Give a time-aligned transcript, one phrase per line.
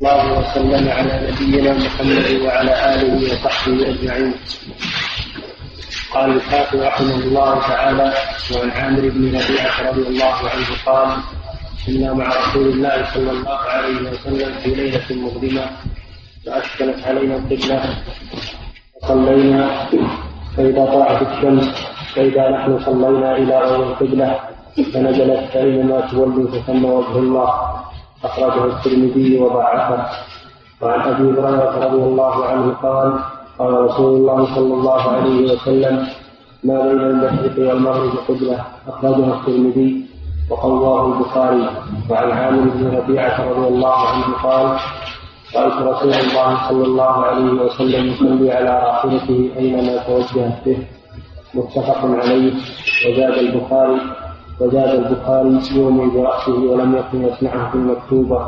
[0.00, 4.34] الله وسلم على نبينا محمد وعلى آله وصحبه أجمعين.
[6.14, 8.12] قال الحافظ رحمه الله تعالى
[8.54, 11.08] وعن عامر بن ربيعة رضي الله عنه قال
[11.86, 15.66] كنا مع رسول الله صلى الله عليه وسلم في ليلة مظلمة
[16.46, 17.80] فأشكلت علينا القبلة
[19.02, 19.86] فصلينا
[20.56, 21.68] فإذا طلعت الشمس
[22.14, 24.40] فإذا نحن صلينا إلى غير القبلة
[24.94, 27.50] فنزلت فاينما تولوا فثم وجه الله
[28.24, 30.04] أخرجه الترمذي وضعفه.
[30.82, 33.18] وعن أبي هريرة رضي الله عنه قال
[33.58, 36.06] قال رسول الله صلى الله عليه وسلم
[36.64, 38.64] ما بين المشرق والمغرب قبلة.
[38.88, 40.04] أخرجه الترمذي
[40.50, 41.68] وقواه البخاري.
[42.10, 44.66] وعن عامر بن ربيعة رضي الله عنه قال
[45.56, 50.78] رأيت رسول الله صلى الله عليه وسلم يصلي على راحلته أينما توجهت به.
[51.54, 52.52] متفق عليه.
[53.06, 54.00] وزاد البخاري.
[54.60, 58.40] وزاد البخاري يومي برأسه ولم يكن يسمعه في المكتوبة.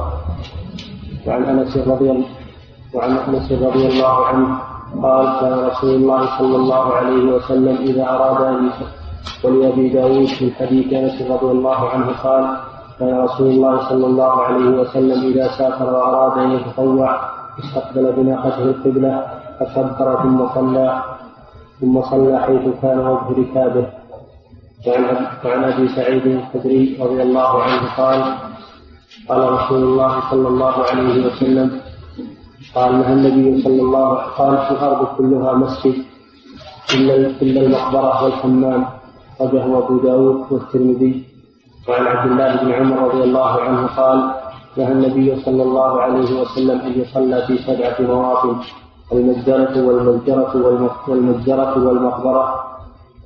[1.27, 2.25] وعن أنس رضي
[2.95, 4.59] وعن أنس رضي الله عنه
[5.03, 8.71] قال كان رسول الله صلى الله عليه وسلم إذا أراد أن
[9.45, 12.57] ولأبي داود في حديث أنس رضي الله عنه قال
[12.99, 17.21] كان رسول الله صلى الله عليه وسلم إذا سافر وأراد أن يتطوع
[17.59, 19.27] استقبل بناقته القبلة
[19.61, 21.03] فكبر ثم صلى
[21.81, 23.87] ثم صلى حيث كان وجه ركابه.
[24.87, 25.05] وعن
[25.45, 28.21] وعن أبي سعيد الخدري رضي الله عنه قال
[29.29, 31.81] قال رسول الله صلى الله عليه وسلم
[32.75, 35.95] قال نهى النبي صلى الله عليه وسلم قال في الأرض كلها مسجد
[36.95, 38.87] إلا إلا المقبرة والحمام
[39.41, 41.25] اخرجه أبو داود والترمذي.
[41.89, 44.19] وعن عبد الله بن عمر رضي الله عنه قال
[44.77, 48.57] نهى النبي صلى الله عليه وسلم أن يصلى في سبعه مواطن
[49.13, 50.53] المجزرة والمجزرة
[51.09, 52.65] والمجزرة والمقبرة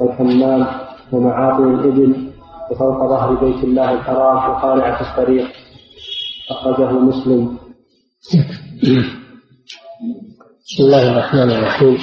[0.01, 0.67] والحمام
[1.13, 2.33] ومعاطي الإبل
[2.71, 5.49] وفوق ظهر بيت الله الحرام وقارعة الطريق.
[6.51, 7.59] أخرجه مسلم.
[10.67, 11.99] بسم الله الرحمن الرحيم.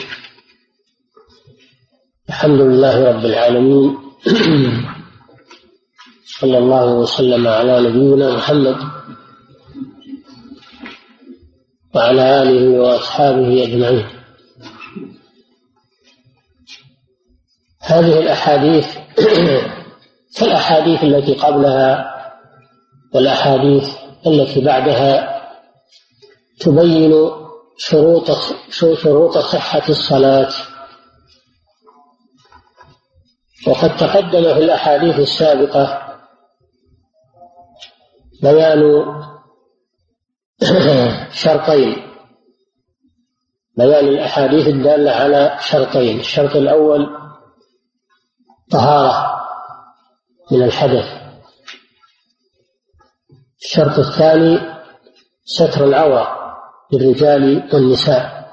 [2.29, 3.97] الحمد لله رب العالمين.
[6.25, 8.77] صلى الله وسلم على نبينا محمد
[11.95, 14.22] وعلى آله وأصحابه أجمعين.
[17.83, 18.97] هذه الأحاديث
[20.37, 22.13] كالأحاديث التي قبلها
[23.13, 23.95] والأحاديث
[24.27, 25.41] التي بعدها
[26.59, 27.31] تبين
[27.77, 28.31] شروط
[28.69, 30.49] شروط صحة الصلاة.
[33.67, 36.17] وقد تقدم في الأحاديث السابقة
[38.41, 39.05] بيان
[41.43, 41.95] شرطين.
[43.77, 46.19] بيان الأحاديث الدالة على شرطين.
[46.19, 47.22] الشرط الأول
[48.71, 49.43] طهارة
[50.51, 51.23] من الحدث.
[53.63, 54.59] الشرط الثاني
[55.45, 56.27] ستر العورة
[56.93, 58.43] للرجال والنساء.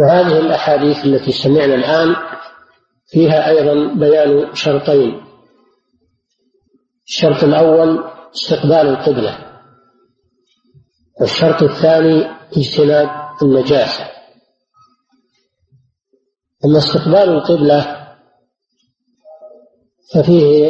[0.00, 2.16] وهذه الأحاديث التي سمعنا الآن
[3.06, 5.26] فيها أيضا بيان شرطين.
[7.06, 8.04] الشرط الأول
[8.34, 9.60] استقبال القبلة
[11.20, 12.26] والشرط الثاني
[12.56, 13.10] اجتناب
[13.42, 14.15] النجاسة.
[16.66, 18.06] أما استقبال القبلة
[20.14, 20.66] ففيه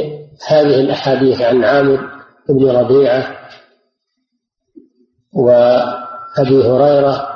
[0.48, 2.10] هذه الأحاديث عن عامر
[2.48, 3.48] بن ربيعة
[5.32, 7.28] وأبي هريرة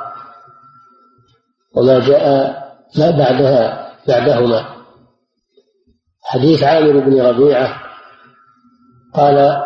[1.75, 2.51] وما جاء
[2.97, 4.75] ما بعدها بعدهما.
[6.21, 7.81] حديث عامر بن ربيعة
[9.13, 9.63] قال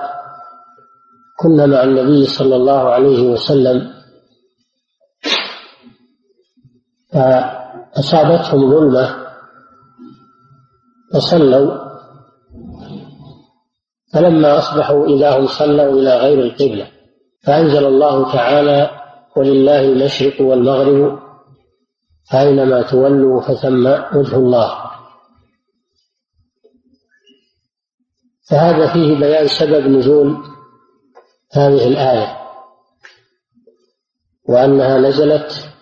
[1.40, 3.96] كنا مع النبي صلى الله عليه وسلم
[7.98, 9.26] أصابتهم ظلمة
[11.14, 11.86] فصلوا
[14.14, 16.88] فلما أصبحوا إذا هم صلوا إلى غير القبلة.
[17.44, 18.90] فأنزل الله تعالى
[19.36, 21.20] ولله المشرق والمغرب
[22.32, 24.86] فأينما تولوا فثم وجه الله.
[28.50, 30.38] فهذا فيه بيان سبب نزول
[31.54, 32.38] هذه الآية
[34.50, 35.75] وأنها نزلت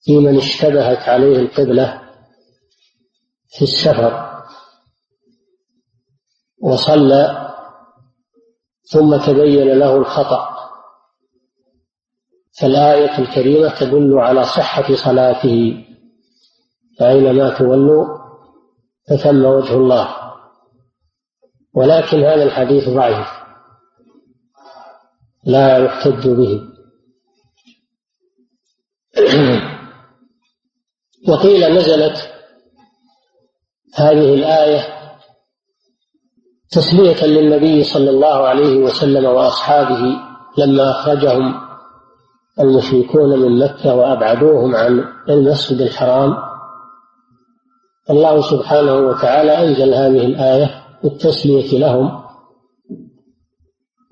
[0.00, 2.00] في من اشتبهت عليه القبلة
[3.48, 4.30] في السفر.
[6.62, 7.50] وصلى
[8.92, 10.50] ثم تبين له الخطأ.
[12.60, 15.84] فالآية الكريمة تدل على صحة صلاته.
[16.98, 18.06] فأينما تولوا
[19.08, 20.16] فثم وجه الله.
[21.74, 23.28] ولكن هذا الحديث ضعيف.
[25.44, 26.60] لا يحتج به.
[31.28, 32.30] وقيل نزلت
[33.94, 34.86] هذه الآية
[36.70, 40.16] تسلية للنبي صلى الله عليه وسلم وأصحابه
[40.58, 41.54] لما أخرجهم
[42.60, 46.36] المشركون من مكة وأبعدوهم عن المسجد الحرام.
[48.10, 52.22] الله سبحانه وتعالى أنزل هذه الآية للتسلية لهم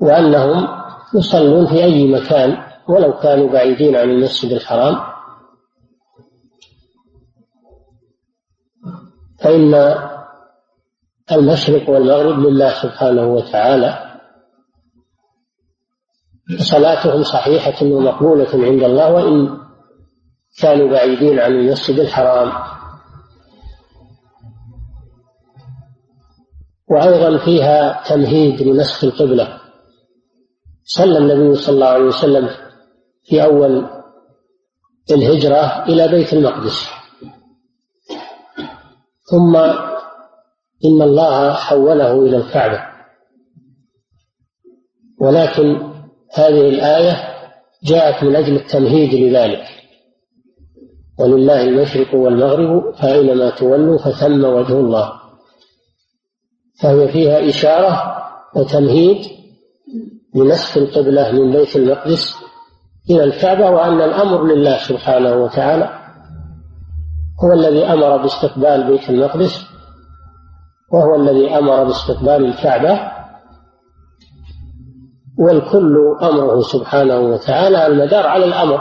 [0.01, 0.69] وأنهم
[1.15, 2.57] يصلون في أي مكان
[2.89, 5.08] ولو كانوا بعيدين عن المسجد الحرام.
[9.41, 9.95] فإن
[11.33, 14.09] المشرق والمغرب لله سبحانه وتعالى
[16.59, 19.59] صلاتهم صحيحة ومقبولة عند الله وإن
[20.61, 22.53] كانوا بعيدين عن المسجد الحرام.
[26.91, 29.61] وأيضا فيها تمهيد لنسخ القبلة.
[30.85, 32.49] صلى النبي صلى الله عليه وسلم
[33.25, 33.87] في أول
[35.11, 36.98] الهجرة إلى بيت المقدس.
[39.31, 39.57] ثم
[40.85, 42.83] إن الله حوله إلى الكعبة.
[45.21, 45.93] ولكن
[46.35, 47.17] هذه الآية
[47.85, 49.65] جاءت من أجل التمهيد لذلك.
[51.19, 55.13] ولله المشرق والمغرب فأينما تولوا فثم وجه الله.
[56.83, 58.19] فهي فيها إشارة
[58.57, 59.27] وتمهيد
[60.35, 62.35] لنسخ القبلة من بيت المقدس
[63.11, 65.98] إلى الكعبة وأن الأمر لله سبحانه وتعالى
[67.45, 69.67] هو الذي أمر باستقبال بيت المقدس
[70.93, 73.13] وهو الذي أمر باستقبال الكعبة
[75.39, 78.81] والكل أمره سبحانه وتعالى المدار على الأمر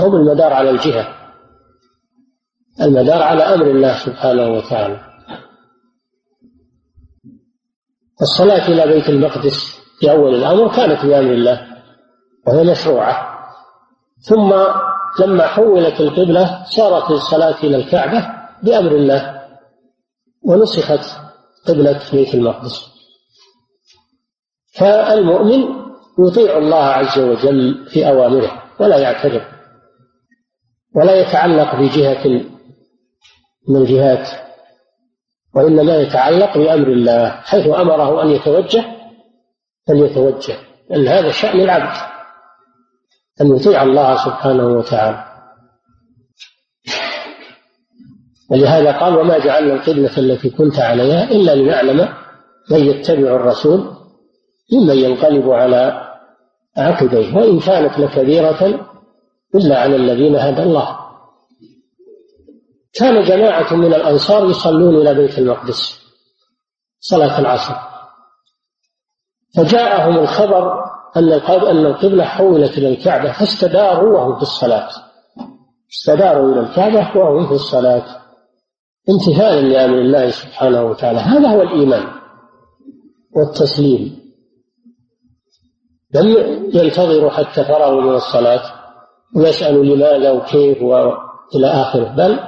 [0.00, 1.14] أو بالمدار على الجهة
[2.80, 5.00] المدار على أمر الله سبحانه وتعالى.
[8.22, 11.66] الصلاة إلى بيت المقدس في أول الأمر كانت بأمر الله
[12.46, 13.38] وهي مشروعة.
[14.20, 14.52] ثم
[15.20, 18.26] لما حولت القبلة صارت الصلاة إلى الكعبة
[18.62, 19.42] بأمر الله
[20.42, 21.20] ونسخت
[21.68, 22.94] قبلة بيت المقدس.
[24.78, 25.84] فالمؤمن
[26.18, 29.42] يطيع الله عز وجل في أوامره ولا يعترض
[30.96, 32.26] ولا يتعلق بجهة
[33.68, 34.28] من الجهات
[35.54, 38.84] وإنما يتعلق بأمر الله حيث أمره أن يتوجه
[39.88, 40.56] فليتوجه
[40.90, 42.13] لأن هذا شأن العبد.
[43.40, 45.24] أن يطيع الله سبحانه وتعالى.
[48.50, 52.08] ولهذا قال وما جعلنا القبلة التي كنت عليها إلا لنعلم
[52.70, 53.90] من يتبع الرسول
[54.72, 56.10] ممن ينقلب على
[56.76, 58.88] عقبيه وإن كانت لكبيرة
[59.54, 60.98] إلا على الذين هدى الله.
[62.94, 66.00] كان جماعة من الأنصار يصلون إلى بيت المقدس
[67.00, 67.74] صلاة العصر.
[69.56, 70.84] فجاءهم الخبر
[71.16, 74.88] أن أن القبلة حولت إلى الكعبة فاستداروا وهم في الصلاة.
[75.92, 78.04] استداروا إلى الكعبة وهم في الصلاة.
[79.10, 81.18] امتثالا لأمر الله سبحانه وتعالى.
[81.18, 82.04] هذا هو الإيمان
[83.36, 84.24] والتسليم.
[86.14, 86.28] لم
[86.74, 88.62] ينتظروا حتى فرغوا من الصلاة
[89.36, 92.14] ويسألوا لماذا وكيف والى آخره.
[92.16, 92.38] بل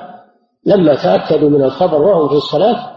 [0.66, 2.96] لما تأكدوا من الخبر وهم في الصلاة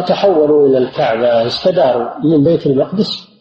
[0.00, 3.31] تحولوا إلى الكعبة استداروا من بيت المقدس.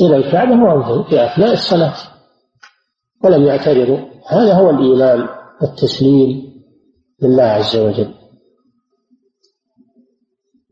[0.00, 1.94] إلى الكعبة وهم في أثناء الصلاة.
[3.24, 3.98] ولم يعترضوا
[4.28, 5.28] هذا هو الايمان
[5.62, 6.52] والتسليم
[7.22, 8.14] لله عز وجل.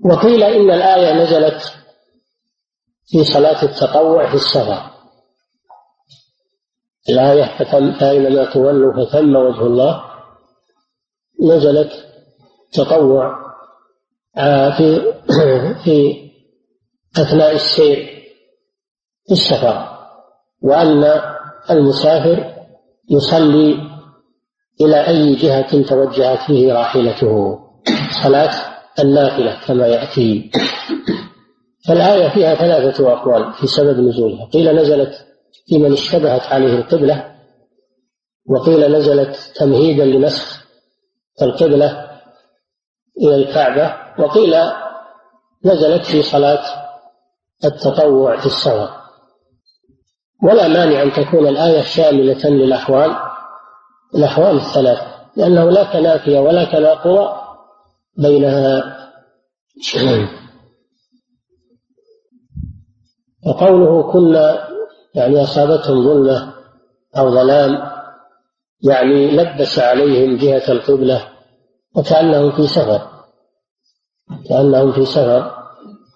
[0.04, 1.62] وقيل إن الآية نزلت
[3.06, 4.90] في صلاة التطوع في السفر
[7.08, 7.64] الآية
[8.00, 10.04] فأينما تولوا فثم وجه الله.
[11.42, 11.90] نزلت
[12.72, 13.50] تطوع
[14.36, 15.12] آه، في
[15.84, 16.30] في
[17.18, 18.19] أثناء السير.
[19.30, 19.88] في السفر
[20.62, 21.20] وأن
[21.70, 22.54] المسافر
[23.10, 23.76] يصلي
[24.80, 27.58] إلى أي جهة توجهت فيه راحلته
[28.24, 28.50] صلاة
[28.98, 30.50] النافلة كما يأتي.
[31.88, 34.44] فالآية فيها ثلاثة أقوال في سبب نزولها.
[34.46, 35.26] قيل نزلت
[35.66, 37.34] في من اشتبهت عليه القبلة
[38.48, 40.64] وقيل نزلت تمهيدا لنسخ
[41.42, 42.10] القبلة
[43.22, 44.54] إلى الكعبة وقيل
[45.64, 46.62] نزلت في صلاة
[47.64, 48.99] التطوع في السفر.
[50.42, 53.16] ولا مانع أن تكون الآية شاملة للأحوال
[54.14, 54.98] الأحوال الثلاث
[55.36, 57.40] لأنه لا تنافي ولا تناقض
[58.18, 58.96] بينها.
[63.46, 64.68] وقوله كنا
[65.14, 66.54] يعني أصابتهم ظلمة
[67.16, 67.90] أو ظلام
[68.82, 71.28] يعني لبس عليهم جهة القبلة
[71.96, 73.08] وكأنهم في سفر
[74.48, 75.50] كأنهم في سفر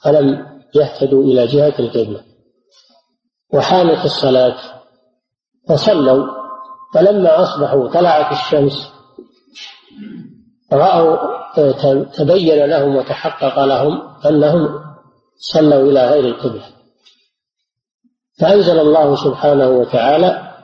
[0.02, 2.20] فلم يهتدوا إلى جهة القبلة.
[3.52, 4.56] وحانت الصلاة
[5.68, 6.26] فصلوا.
[6.94, 8.92] فلما أصبحوا طلعت الشمس
[10.72, 11.16] رأوا
[12.04, 14.68] تبين لهم وتحقق لهم أنهم
[15.36, 16.62] صلوا إلى غير القبلة.
[18.40, 20.54] فأنزل الله سبحانه وتعالى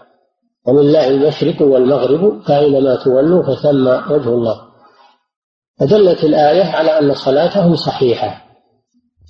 [0.66, 4.60] ولله المشرق والمغرب فأينما تولوا فثم وجه الله.
[5.80, 8.49] فدلت الآية على أن صلاتهم صحيحة.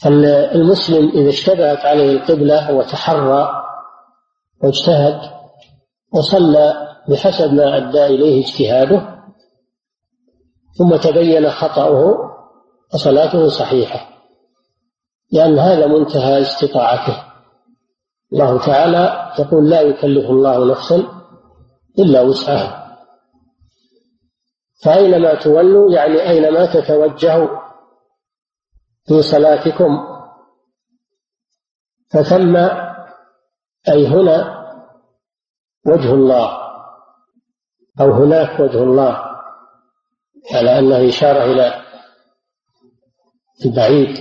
[0.02, 3.62] فالمسلم إذا اشتبهت عليه القبلة وتحرى
[4.62, 5.20] واجتهد
[6.12, 9.20] وصلى بحسب ما أدى إليه اجتهاده
[10.78, 12.16] ثم تبين خطأه
[12.92, 14.10] فصلاته صحيحة
[15.32, 17.22] لأن هذا منتهى استطاعته.
[18.32, 21.04] الله تعالى يقول لا يكلف الله نفسا
[21.98, 22.96] إلا وسعها.
[24.84, 27.48] فأينما تولوا يعني أينما تتوجهوا
[29.10, 30.06] في صلاتكم.
[32.12, 32.56] فثم
[33.88, 34.64] أي هنا
[35.86, 36.58] وجه الله
[38.00, 39.24] أو هناك وجه الله
[40.54, 41.82] على أنه إشارة إلى
[43.66, 44.16] البعيد.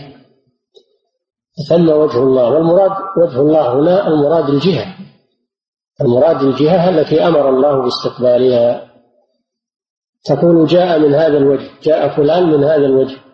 [1.69, 4.95] ثم وجه الله والمراد وجه الله هنا المراد الجهة.
[6.01, 8.91] المراد الجهة التي أمر الله باستقبالها.
[10.25, 13.28] تقول جاء من هذا الوجه جاء فلان من هذا الوجه.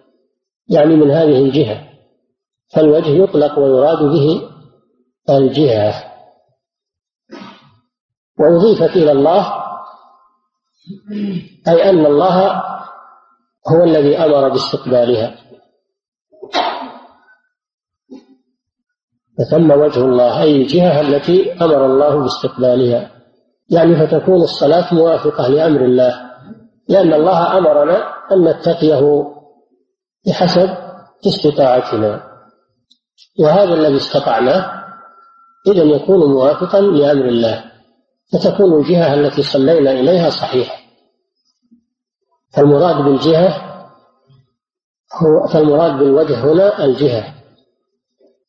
[0.69, 1.87] يعني من هذه الجهة
[2.73, 4.41] فالوجه يطلق ويراد به
[5.29, 5.93] الجهة.
[8.39, 9.53] وأضيفت إلى الله
[11.67, 12.63] أي أن الله
[13.67, 15.35] هو الذي أمر باستقبالها.
[19.37, 23.11] فثم وجه الله أي الجهة التي أمر الله باستقبالها.
[23.69, 26.31] يعني فتكون الصلاة موافقة لأمر الله
[26.89, 27.97] لأن الله أمرنا
[28.31, 29.34] أن نتقيه
[30.27, 30.69] بحسب
[31.27, 32.23] استطاعتنا
[33.39, 34.83] وهذا الذي استطعناه
[35.67, 37.63] إذا يكون موافقا لأمر الله
[38.33, 40.75] فتكون الجهة التي صلينا إليها صحيحة.
[42.53, 43.49] فالمراد بالجهة
[45.21, 47.33] هو فالمراد بالوجه هنا الجهة.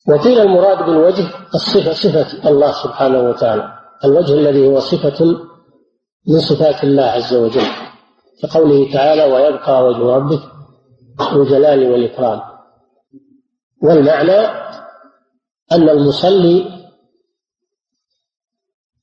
[0.08, 3.72] وقيل المراد بالوجه الصفة صفة الله سبحانه وتعالى.
[4.04, 5.24] الوجه الذي هو صفة
[6.28, 7.66] من صفات الله عز وجل
[8.42, 10.42] كقوله تعالى ويبقى وجه ربك
[11.20, 12.40] الجلال والإكرام.
[13.82, 14.46] والمعنى
[15.72, 16.76] أن المصلي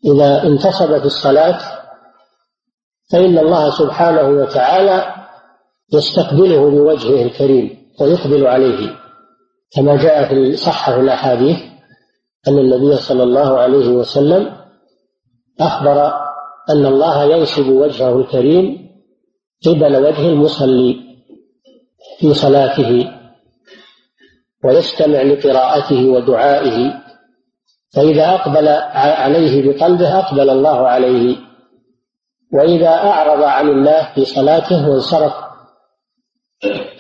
[0.06, 1.60] إذا انتصب في الصلاة
[3.12, 5.16] فإن الله سبحانه وتعالى
[5.94, 8.96] يستقبله بوجهه الكريم ويقبل عليه.
[9.76, 11.58] كما جاء في صحة الأحاديث
[12.48, 14.58] أن النبي صلى الله عليه وسلم
[15.60, 16.14] أخبر
[16.70, 18.90] أن الله ينصب وجهه الكريم
[19.66, 21.03] قبل وجه المصلي.
[22.20, 23.12] في صلاته
[24.64, 26.94] ويستمع لقراءته ودعائه
[27.96, 28.68] فإذا أقبل
[28.98, 31.38] عليه بقلبه أقبل الله عليه.
[32.54, 35.34] وإذا أعرض عن الله في صلاته وانصرف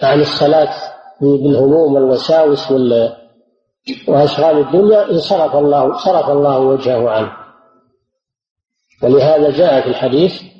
[0.04, 0.74] عن الصلاة
[1.22, 2.72] بالهموم والوساوس
[4.08, 7.32] وأشغال الدنيا انصرف الله صرف الله وجهه عنه.
[9.04, 10.53] ولهذا جاء في الحديث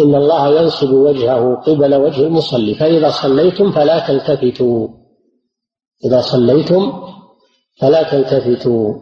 [0.00, 4.88] إن الله ينصب وجهه قبل وجه المصلي فإذا صليتم فلا تلتفتوا.
[6.04, 6.92] إذا صليتم
[7.80, 8.94] فلا تلتفتوا.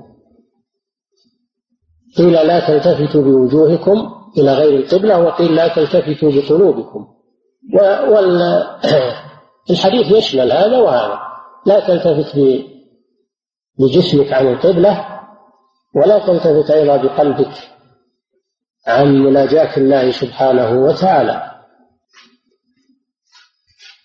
[2.19, 7.07] قيل لا تلتفتوا بوجوهكم إلى غير القبلة وقيل لا تلتفتوا بقلوبكم.
[9.69, 11.19] والحديث يشمل هذا وهذا.
[11.67, 12.39] لا تلتفت
[13.79, 15.07] بجسمك عن القبلة
[15.97, 17.74] ولا تلتفت أيضا بقلبك.
[18.87, 21.50] عن مناجاة الله سبحانه وتعالى.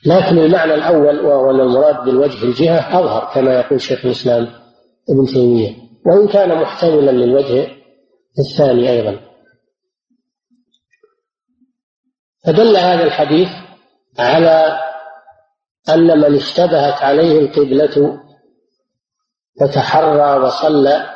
[0.06, 4.44] لكن المعنى الأول وهو المراد بالوجه الجهة أظهر كما يقول شيخ الإسلام
[5.10, 5.76] ابن تيمية.
[6.06, 7.68] وإن كان محتملا للوجه
[8.40, 9.20] الثاني أيضا.
[12.46, 13.50] فدل هذا الحديث
[14.20, 14.80] على
[15.90, 18.20] أن من اشتبهت عليه القبلة
[19.62, 21.10] فتحرى وصلى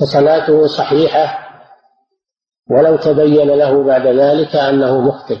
[0.00, 1.43] فصلاته صحيحة
[2.70, 5.38] ولو تبين له بعد ذلك أنه مخطئ.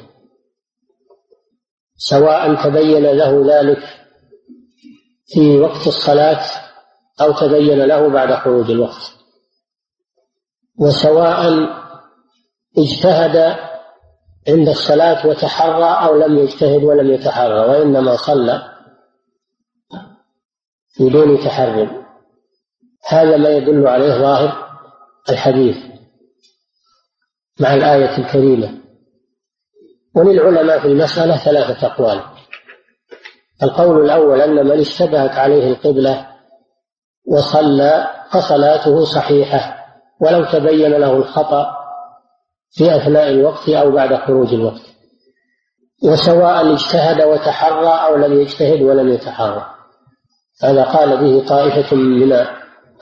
[1.96, 3.82] سواء تبين له ذلك
[5.26, 6.40] في وقت الصلاة
[7.20, 9.14] أو تبين له بعد خروج الوقت.
[10.80, 11.68] وسواء
[12.78, 13.36] اجتهد
[14.48, 18.74] عند الصلاة وتحرى أو لم يجتهد ولم يتحرى وإنما صلى
[21.00, 22.04] بدون تحري.
[23.08, 24.80] هذا ما يدل عليه ظاهر
[25.30, 25.93] الحديث.
[27.60, 28.74] مع الآية الكريمة.
[30.16, 32.20] وللعلماء في المسألة ثلاثة أقوال.
[33.62, 36.26] القول الأول أن من اشتبهت عليه القبلة
[37.26, 39.84] وصلى فصلاته صحيحة
[40.20, 41.66] ولو تبين له الخطأ
[42.70, 44.82] في أثناء الوقت أو بعد خروج الوقت.
[46.04, 49.66] وسواء اجتهد وتحرى أو لم يجتهد ولم يتحرى.
[50.62, 52.46] هذا قال به طائفة من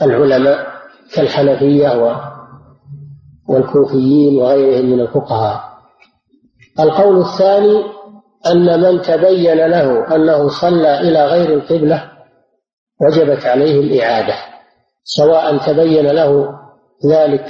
[0.03, 0.73] العلماء
[1.15, 1.89] كالحنفية
[3.49, 5.73] والكوفيين وغيرهم من الفقهاء.
[6.81, 7.85] القول الثاني
[8.47, 12.13] أن من تبين له أنه صلى إلى غير القبلة
[13.01, 14.35] وجبت عليه الإعادة
[15.05, 16.59] سواء تبين له
[17.07, 17.47] ذلك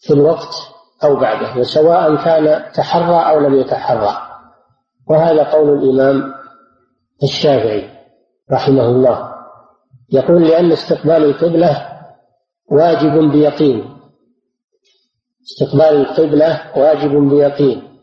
[0.00, 0.54] في الوقت
[1.04, 4.16] أو بعده وسواء كان تحرى أو لم يتحرى.
[5.10, 6.34] وهذا قول الإمام
[7.22, 7.90] الشافعي
[8.52, 9.34] رحمه الله.
[10.12, 11.86] يقول لأن استقبال القبلة
[12.70, 13.93] واجب بيقين
[15.44, 17.98] استقبال القبلة واجب بيقين.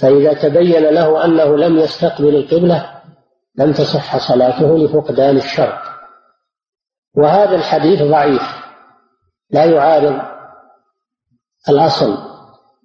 [0.00, 3.02] فإذا تبين له أنه لم يستقبل القبلة
[3.58, 5.78] لم تصح صلاته لفقدان الشرط.
[7.16, 8.42] وهذا الحديث ضعيف.
[9.50, 10.20] لا يعارض
[11.68, 12.18] الأصل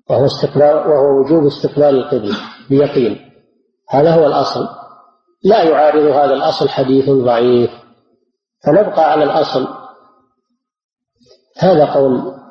[0.10, 2.36] وهو استقبال وهو وجوب استقبال القبلة
[2.70, 3.32] بيقين.
[3.89, 4.67] هذا هو الأصل.
[5.43, 7.72] لا يعارض هذا الأصل حديث ضعيف.
[8.65, 9.67] فنبقى على الأصل.
[11.60, 12.42] هذا قول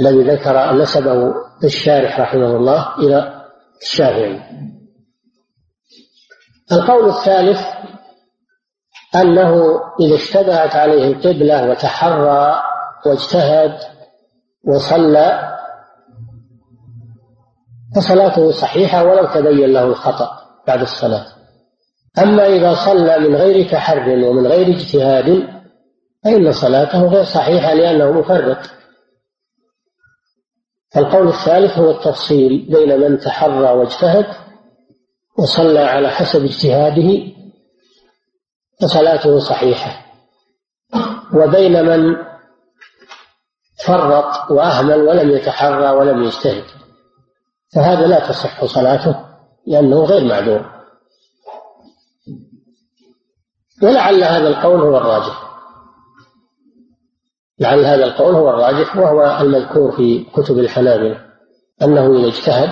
[0.00, 3.44] الذي ذكر نسبه الشارح رحمه الله إلى
[3.82, 4.40] الشافعي.
[6.72, 7.58] القول الثالث
[9.14, 12.62] أنه إذا اشتبهت عليه القبلة وتحرى
[13.06, 13.78] واجتهد
[14.64, 15.54] وصلى
[17.96, 20.30] فصلاته صحيحة ولو تبين له الخطأ
[20.66, 21.26] بعد الصلاة.
[22.18, 25.48] أما إذا صلى من غير تحر ومن غير اجتهاد
[26.24, 28.77] فإن صلاته غير صحيحة لأنه مفرط.
[30.96, 34.26] القول الثالث هو التفصيل بين من تحرى واجتهد
[35.38, 37.32] وصلى على حسب اجتهاده
[38.80, 40.06] فصلاته صحيحة.
[41.34, 42.16] وبين من
[43.86, 46.64] فرط وأهمل ولم يتحرى ولم يجتهد.
[47.74, 49.24] فهذا لا تصح صلاته
[49.66, 50.70] لأنه غير معذور.
[53.82, 55.47] ولعل هذا القول هو الراجح.
[57.60, 61.20] لعل هذا القول هو الراجح وهو المذكور في كتب الحنابلة
[61.82, 62.70] أنه إذا اجتهد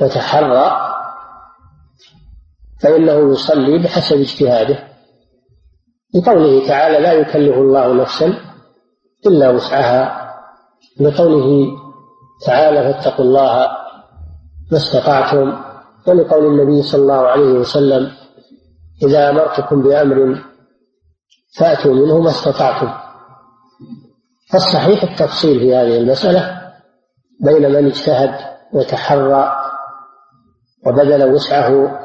[0.00, 0.90] وتحرى
[2.80, 4.78] فإنه يصلي بحسب اجتهاده.
[6.14, 8.34] لقوله تعالى لا يكلف الله نفسا
[9.26, 10.30] إلا وسعها
[11.00, 11.76] لقوله
[12.46, 13.66] تعالى فاتقوا الله
[14.72, 15.56] ما استطعتم
[16.06, 18.10] ولقول النبي صلى الله عليه وسلم
[19.02, 20.42] إذا أمرتكم بأمر
[21.58, 23.03] فأتوا منه ما استطعتم
[24.52, 26.72] فالصحيح التفصيل في هذه المسألة
[27.40, 28.34] بين من اجتهد
[28.72, 29.52] وتحرى
[30.86, 32.00] وبذل وسعه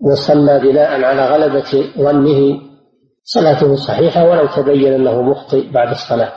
[0.00, 2.60] وصلى بناء على غلبة ظنه
[3.24, 6.32] صلاته صحيحة ولو تبين أنه مخطئ بعد الصلاة.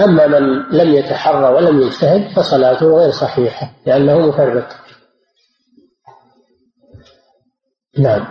[0.00, 4.66] أما من لم يتحرى ولم يجتهد فصلاته غير صحيحة لأنه مفرط.
[7.98, 8.26] نعم.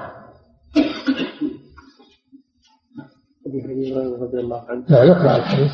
[3.47, 4.83] أبي هريرة رضي الله عنه.
[4.89, 5.71] نعم نقرا الحديث.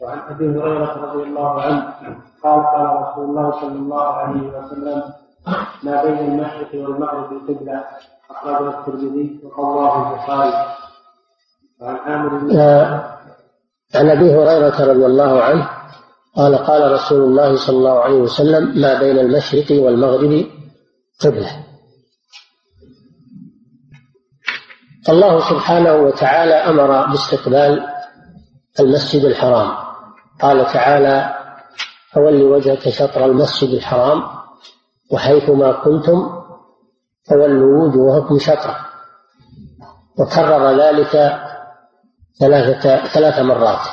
[0.00, 1.82] وعن أبي هريرة رضي الله عنه
[2.44, 5.02] قال قال رسول الله صلى الله عليه وسلم
[5.82, 7.84] ما بين المشرق والمغرب قبلة.
[8.30, 10.52] أخرجه الترمذي وقواه البخاري.
[11.82, 13.18] وعن عامر آه،
[13.94, 15.68] عن أبي هريرة رضي الله عنه
[16.36, 20.44] قال قال رسول الله صلى الله عليه وسلم ما بين المشرق والمغرب
[21.24, 21.65] قبلة.
[25.08, 27.86] الله سبحانه وتعالى أمر باستقبال
[28.80, 29.70] المسجد الحرام.
[30.42, 31.34] قال تعالى
[32.12, 34.22] فول وجهك شطر المسجد الحرام
[35.12, 36.42] وحيثما كنتم
[37.28, 38.76] فولوا وجوهكم شطره
[40.18, 41.40] وكرر ذلك
[42.40, 43.86] ثلاثة ثلاث مرات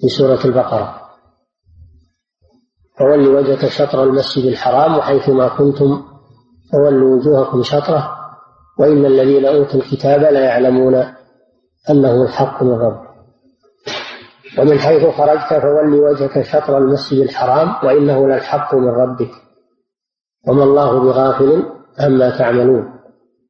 [0.00, 1.00] في سورة البقرة.
[2.98, 6.04] فول وجهك شطر المسجد الحرام وحيثما كنتم
[6.72, 8.23] فولوا وجوهكم شطره
[8.78, 10.94] وإن الذين أوتوا الكتاب لا يعلمون
[11.90, 13.04] أنه الحق من ربهم.
[14.58, 19.30] ومن حيث خرجت فول وجهك شطر المسجد الحرام وإنه للحق من ربك.
[20.48, 21.62] وما الله بغافل
[22.00, 22.94] عما تعملون.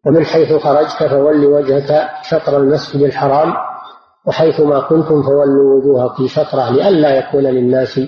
[0.06, 3.54] ومن حيث خرجت فول وجهك شطر المسجد الحرام
[4.26, 8.00] وحيثما كنتم فولوا وجوهكم شطره لئلا يكون للناس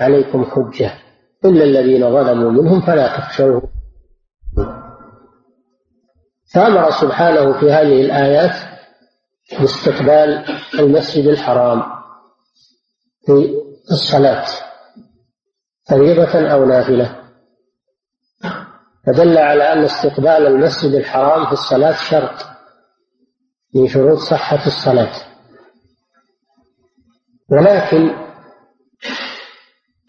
[0.00, 0.90] عليكم حجة.
[1.44, 3.62] إلا الذين ظلموا منهم فلا تخشوهم.
[6.54, 8.56] فأمر سبحانه في هذه الآيات
[9.60, 11.82] باستقبال المسجد الحرام
[13.26, 13.54] في
[13.90, 14.46] الصلاة
[15.88, 17.20] فريضة أو نافلة.
[19.06, 22.46] فدل على أن استقبال المسجد الحرام في الصلاة شرط
[23.74, 25.12] من شروط صحة الصلاة.
[27.50, 28.24] ولكن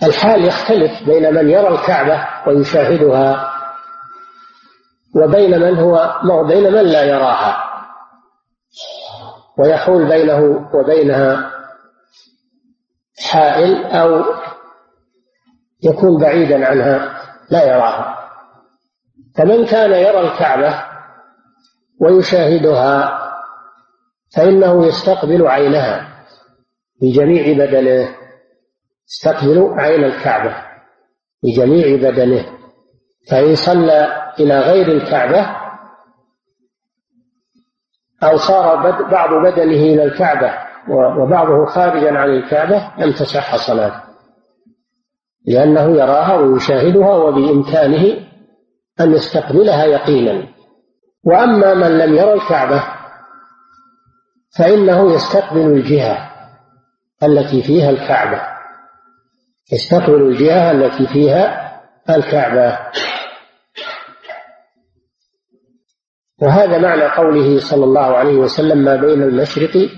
[0.04, 3.55] الحال يختلف بين من يرى الكعبة ويشاهدها
[5.16, 7.64] وبين من هو بين من لا يراها.
[9.60, 11.52] ويحول بينه وبينها
[13.32, 14.24] حائل أو
[15.84, 18.30] يكون بعيدا عنها لا يراها.
[19.38, 20.84] فمن كان يرى الكعبة
[22.02, 23.22] ويشاهدها
[24.36, 26.26] فإنه يستقبل عينها
[27.02, 28.16] بجميع بدنه.
[29.08, 30.56] يستقبل عين الكعبة
[31.44, 32.46] بجميع بدنه.
[33.32, 35.56] فإن صلى إلى غير الكعبة
[38.24, 40.54] أو صار بعض بدنه إلى الكعبة
[40.90, 44.02] وبعضه خارجا عن الكعبة لم تصح صلاته.
[45.48, 48.28] لأنه يراها ويشاهدها وبإمكانه
[49.00, 50.48] أن يستقبلها يقينا.
[51.24, 52.84] وأما من لم يرى الكعبة
[54.58, 56.32] فإنه يستقبل الجهة
[57.24, 58.42] التي فيها الكعبة.
[59.74, 61.72] يستقبل الجهة التي فيها
[62.10, 62.78] الكعبة.
[66.42, 69.90] وهذا معنى قوله صلى الله عليه وسلم ما بين المشرق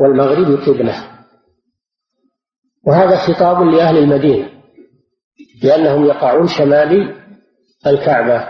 [0.00, 0.94] والمغرب قبلة.
[2.86, 4.48] وهذا خطاب لأهل المدينة
[5.62, 7.14] لأنهم يقعون شمال
[7.86, 8.48] الكعبة.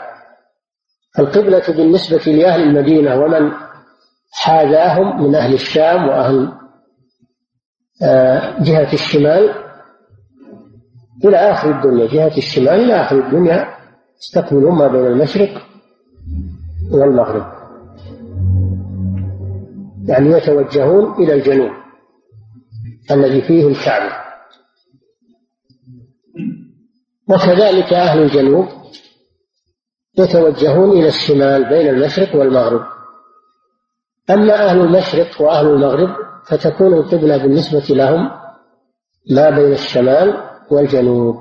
[1.18, 3.52] القبلة بالنسبة لأهل المدينة ومن
[4.32, 6.52] حاذاهم من أهل الشام وأهل
[8.04, 9.54] آه، جهة الشمال
[11.24, 12.06] إلى آخر الدنيا.
[12.06, 13.74] جهة الشمال إلى آخر الدنيا
[14.18, 15.71] يستقبلون ما بين المشرق
[16.92, 17.52] والمغرب.
[20.08, 21.70] يعني يتوجهون إلى الجنوب
[23.10, 24.12] الذي فيه الكعبة.
[27.30, 28.66] وكذلك أهل الجنوب
[30.18, 32.82] يتوجهون إلى الشمال بين المشرق والمغرب.
[34.30, 36.08] أما أهل المشرق وأهل المغرب
[36.46, 38.30] فتكون القبلة بالنسبة لهم
[39.30, 40.34] ما بين الشمال
[40.70, 41.36] والجنوب.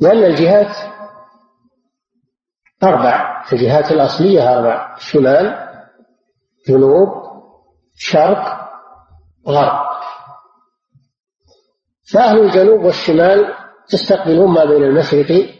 [0.00, 0.97] لأن الجهات
[2.82, 5.68] أربع الجهات الأصلية أربع شمال
[6.68, 7.08] جنوب
[7.94, 8.70] شرق
[9.48, 9.88] غرب.
[12.12, 13.54] فأهل الجنوب والشمال
[13.94, 15.50] يستقبلون ما بين المشرق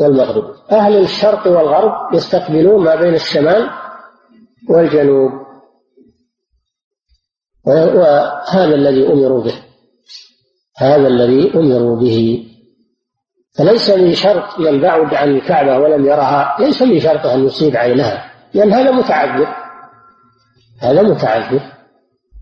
[0.00, 0.54] والمغرب.
[0.72, 3.70] أهل الشرق والغرب يستقبلون ما بين الشمال
[4.70, 5.32] والجنوب.
[7.66, 9.62] وهذا الذي أمروا به.
[10.76, 12.48] هذا الذي أمروا به.
[13.58, 18.32] فليس من شرط من بعد عن الكعبة ولم يرها ليس من شرط أن يصيب عينها
[18.54, 19.48] لأن هذا متعذر
[20.80, 21.60] هذا متعذر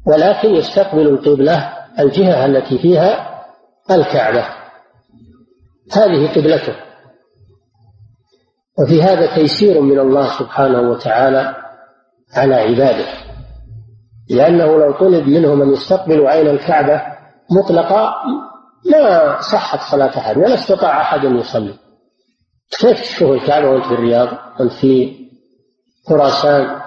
[0.06, 3.40] ولكن يستقبل القبلة الجهة التي فيها
[3.90, 4.44] الكعبة.
[5.92, 6.74] هذه قبلته.
[8.78, 11.54] وفي هذا تيسير من الله سبحانه وتعالى
[12.36, 13.06] على عباده.
[14.30, 17.02] لأنه لو طلب منهم أن يستقبلوا عين الكعبة
[17.50, 18.14] مطلقة
[18.84, 21.78] ما صحت صلاة أحد ولا استطاع أحد أن يصلي.
[22.80, 24.28] كيف تشوف الكعبة وأنت في الرياض؟
[24.60, 25.16] وأنت في
[26.08, 26.80] خراسان؟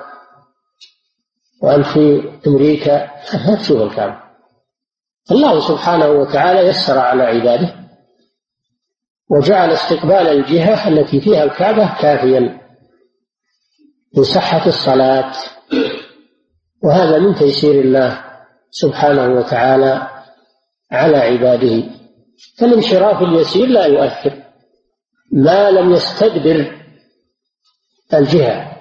[1.63, 3.11] وأنت في أمريكا؟
[3.47, 4.23] ما تشوف الكعبة؟
[5.31, 7.75] الله سبحانه وتعالى يسر على عباده
[9.29, 12.59] وجعل استقبال الجهة التي فيها الكعبة كافيا
[14.17, 15.33] لصحة الصلاة.
[16.83, 18.23] وهذا من تيسير الله
[18.71, 20.07] سبحانه وتعالى
[20.93, 21.83] على عباده.
[22.57, 24.43] فالانحراف اليسير لا يؤثر.
[25.31, 26.79] ما لم يستدبر
[28.13, 28.71] الجهة.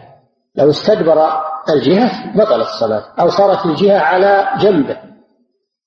[0.54, 1.28] لو استدبر
[1.70, 3.04] الجهة بطل الصلاة.
[3.20, 4.96] أو صارت الجهة على جنبه.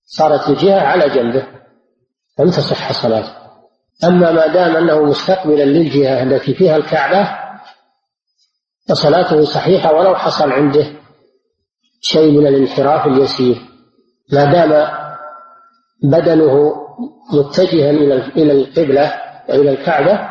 [0.06, 1.48] صارت الجهة على جنبه.
[2.40, 3.46] لم تصح صلاته
[4.04, 7.30] أما ما دام أنه مستقبلا للجهة التي فيها الكعبة
[8.90, 10.86] فصلاته صحيحة ولو حصل عنده
[12.02, 13.62] شيء من الانحراف اليسير.
[14.32, 15.05] ما دام
[16.10, 16.74] بدنه
[17.34, 19.14] متجها إلى إلى القبلة
[19.50, 20.30] وإلى الكعبة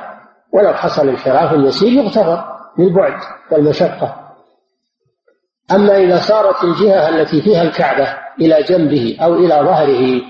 [0.53, 2.45] ولو حصل انحراف يسير يغتفر
[2.79, 3.21] للبعد
[3.53, 4.25] والمشقة.
[5.73, 10.23] أما إذا صارت الجهة التي فيها الكعبة إلى جنبه أو إلى ظهره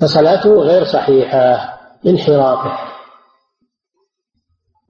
[0.00, 2.78] فصلاته غير صحيحة انحرافه.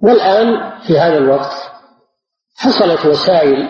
[0.03, 1.53] والآن في هذا الوقت
[2.57, 3.69] حصلت وسائل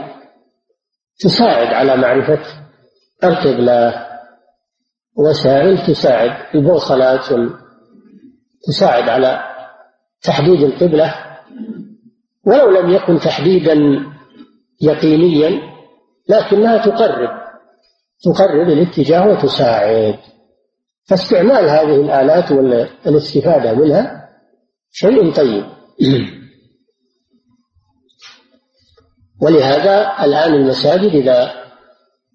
[1.20, 2.40] تساعد على معرفة
[3.24, 4.12] القبلة
[5.16, 7.27] وسائل تساعد البوصلات
[8.68, 9.42] تساعد على
[10.22, 11.14] تحديد القبلة.
[12.46, 13.75] ولو لم يكن تحديدا
[14.83, 15.61] يقينيا
[16.29, 17.42] لكنها تقرب
[18.25, 20.18] تقرب الاتجاه وتساعد.
[21.09, 24.29] فاستعمال هذه الآلات والاستفادة منها
[24.90, 25.64] شيء طيب.
[29.42, 31.53] ولهذا الآن المساجد إذا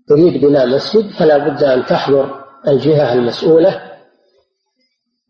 [0.07, 3.81] تريد بناء مسجد فلا بد أن تحضر الجهة المسؤولة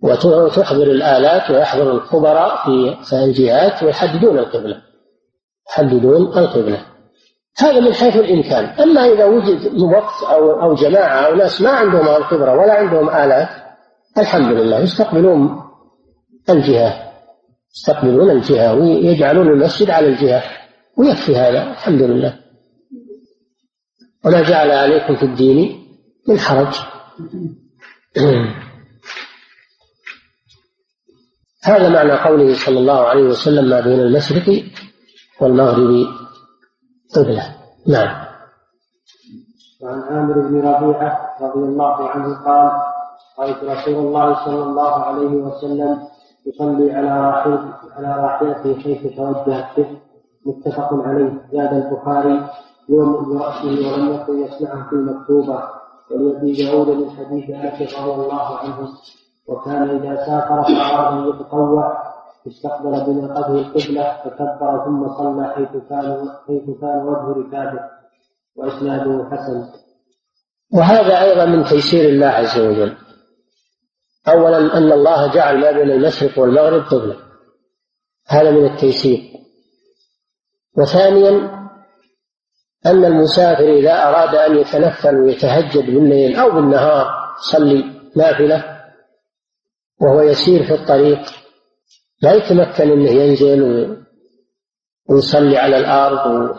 [0.02, 2.64] وتحضر الآلات ويحضر الخبراء
[3.04, 4.82] في الجهات ويحددون القبلة
[5.70, 6.86] يحددون القبلة.
[7.58, 8.66] هذا من حيث الإمكان.
[8.66, 13.50] أما إذا وجد وقت أو أو جماعة أو ناس ما عندهم الخبرة ولا عندهم آلات
[14.18, 15.64] الحمد لله يستقبلون
[16.50, 17.14] الجهة
[17.76, 20.44] يستقبلون الجهة ويجعلون المسجد على الجهة
[20.98, 22.40] ويكفي هذا الحمد لله.
[24.26, 25.88] وما جعل عليكم في الدين
[26.28, 26.76] من حرج.
[31.64, 34.64] هذا معنى قوله صلى الله عليه وسلم ما بين المشرق
[35.42, 36.08] والمغرب
[37.16, 37.56] قبلة.
[37.88, 38.28] نعم.
[39.82, 42.72] وعن عامر بن ربيعة رضي الله عنه قال
[43.40, 46.08] رأيت رسول الله صلى الله عليه وسلم
[46.46, 50.02] يصلي على راحلته على راحلته حيث توجهت به.
[50.46, 51.42] متفق عليه.
[51.54, 52.50] زاد البخاري
[52.90, 55.77] يوم برأسه ولم يكن يسمعه في المكتوبة.
[56.12, 58.90] ولأبي داود من حديث أنس رضي الله عنه
[59.48, 62.08] وكان إذا سافر فأراد أن يتطوع
[62.48, 67.80] استقبل بناقته القبلة فكبر ثم صلى حيث كان حيث كان وجه ركابه
[68.56, 69.70] وإسناده حسن.
[70.74, 72.98] وهذا أيضا من تيسير الله عز وجل.
[74.28, 77.16] أولا أن الله جعل ما بين المشرق والمغرب قبلة.
[78.28, 79.20] هذا من التيسير.
[80.78, 81.57] وثانيا
[82.88, 87.08] أن المسافر إذا أراد أن يتنفل ويتهجد بالليل أو بالنهار
[87.40, 87.84] يصلي
[88.16, 88.78] نافلة
[90.02, 91.20] وهو يسير في الطريق
[92.22, 93.98] لا يتمكن أنه ينزل
[95.10, 96.56] ويصلي على الأرض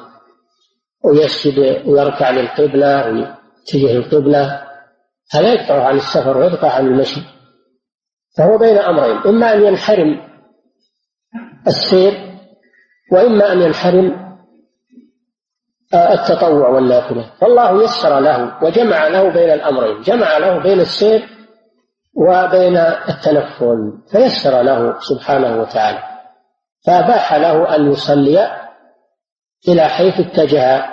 [1.05, 4.65] ويسجد ويركع للقبلة ويتجه القبلة
[5.33, 7.21] هذا يقطع عن السفر ويقطع عن المشي.
[8.37, 10.21] فهو بين أمرين إما أن ينحرم
[11.67, 12.13] السير
[13.13, 14.28] وإما أن ينحرم
[15.95, 20.03] التطوع والنافلة فالله يسر له وجمع له بين الأمرين.
[20.03, 21.29] جمع له بين السير
[22.15, 23.93] وبين التنفل.
[24.13, 25.99] فيسر له سبحانه وتعالى.
[26.87, 28.51] فأباح له أن يصلي
[29.69, 30.87] إلى حيث اتجه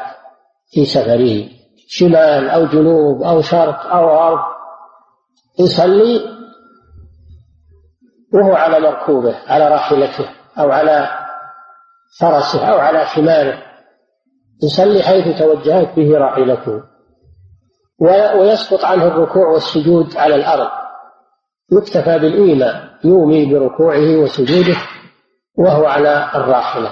[0.72, 1.50] في سفره.
[1.88, 4.40] شمال أو جنوب أو شرق أو غرب.
[5.60, 6.36] يصلي
[8.34, 10.30] وهو على مركوبه على راحلته
[10.60, 11.10] أو على
[12.20, 13.75] فرسه أو على حماره
[14.64, 16.84] يصلي حيث توجهت به راحلته.
[18.40, 20.70] ويسقط عنه الركوع والسجود على الأرض.
[21.72, 24.78] يكتفى بالإيماء يومي بركوعه وسجوده
[25.58, 26.90] وهو على الراحلة.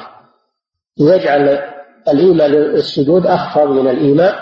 [1.00, 1.60] يجعل
[2.08, 4.36] الإيماء للسجود أخفض من الإيماء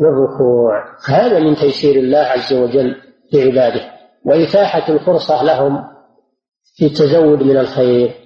[0.00, 0.84] للركوع.
[1.08, 2.96] هذا من تيسير الله عز وجل
[3.32, 3.92] لعباده.
[4.24, 5.84] وإتاحة الفرصة لهم
[6.76, 8.25] في التزود من الخير.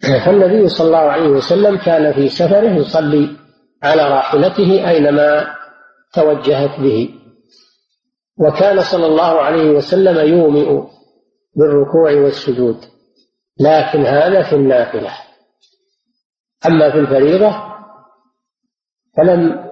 [0.00, 3.36] فالنبي صلى الله عليه وسلم كان في سفره يصلي
[3.82, 5.56] على راحلته أينما
[6.12, 7.14] توجهت به.
[8.38, 10.82] وكان صلى الله عليه وسلم يومئ
[11.56, 12.76] بالركوع والسجود.
[13.60, 15.10] لكن هذا في النافلة.
[16.66, 17.62] أما في الفريضة
[19.16, 19.70] فلم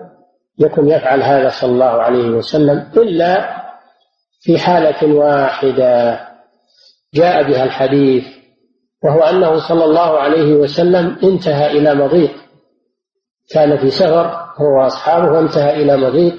[0.58, 3.58] يكن يفعل هذا صلى الله عليه وسلم إلا
[4.40, 6.20] في حالة واحدة.
[7.14, 8.38] جاء بها الحديث
[9.04, 12.30] وهو أنه صلى الله عليه وسلم انتهى إلى مضيق.
[13.54, 16.34] كان في سفر هو وأصحابه وانتهى إلى مضيق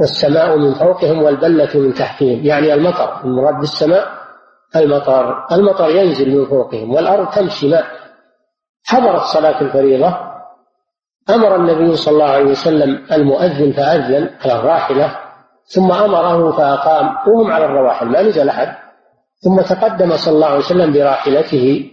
[0.00, 3.24] والسماء من فوقهم والبلة من تحتهم يعني المطر.
[3.24, 4.06] المراد بالسماء
[4.76, 5.46] المطر.
[5.52, 7.84] المطر ينزل من فوقهم والأرض تمشي ماء
[8.84, 10.32] حضرت صلاة الفريضة.
[11.30, 15.18] أمر النبي صلى الله عليه وسلم المؤذن فأذن على الراحلة
[15.66, 18.81] ثم أمره فأقام وهم على الرواحل ما نزل أحد.
[19.44, 21.90] ثم تقدم صلى الله عليه وسلم براحلته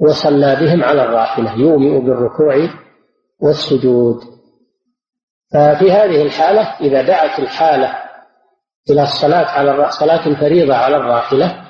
[0.00, 2.68] وصلى بهم على الراحلة يومئ بالركوع
[3.40, 4.20] والسجود.
[5.52, 8.02] ففي هذه الحالة إذا دعت الحالة
[8.90, 11.64] إلى الصلاة على صلاة الفريضة على الراحلة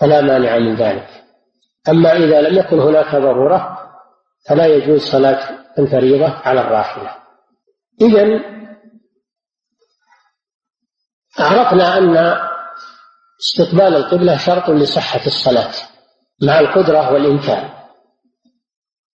[0.00, 1.08] فلا مانع من ذلك.
[1.88, 3.78] أما إذا لم يكن هناك ضرورة
[4.48, 7.16] فلا يجوز صلاة الفريضة على الراحلة.
[8.00, 8.42] إذا
[11.38, 12.46] عرفنا أن
[13.40, 15.72] استقبال القبلة شرط لصحة الصلاة
[16.42, 17.70] مع القدرة والإمكان.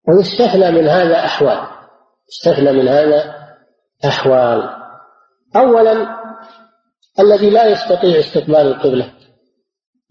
[0.08, 1.67] ويستثنى من هذا أحوال.
[2.30, 3.36] يستثنى من هذا
[4.06, 4.69] أحوال.
[5.56, 6.17] أولا
[7.19, 9.13] الذي لا يستطيع استقبال القبلة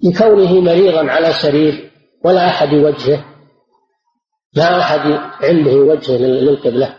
[0.05, 1.91] لكونه مريضا على سرير
[2.25, 3.25] ولا أحد يوجهه
[4.57, 5.01] ما أحد
[5.43, 6.97] عنده وجه للقبلة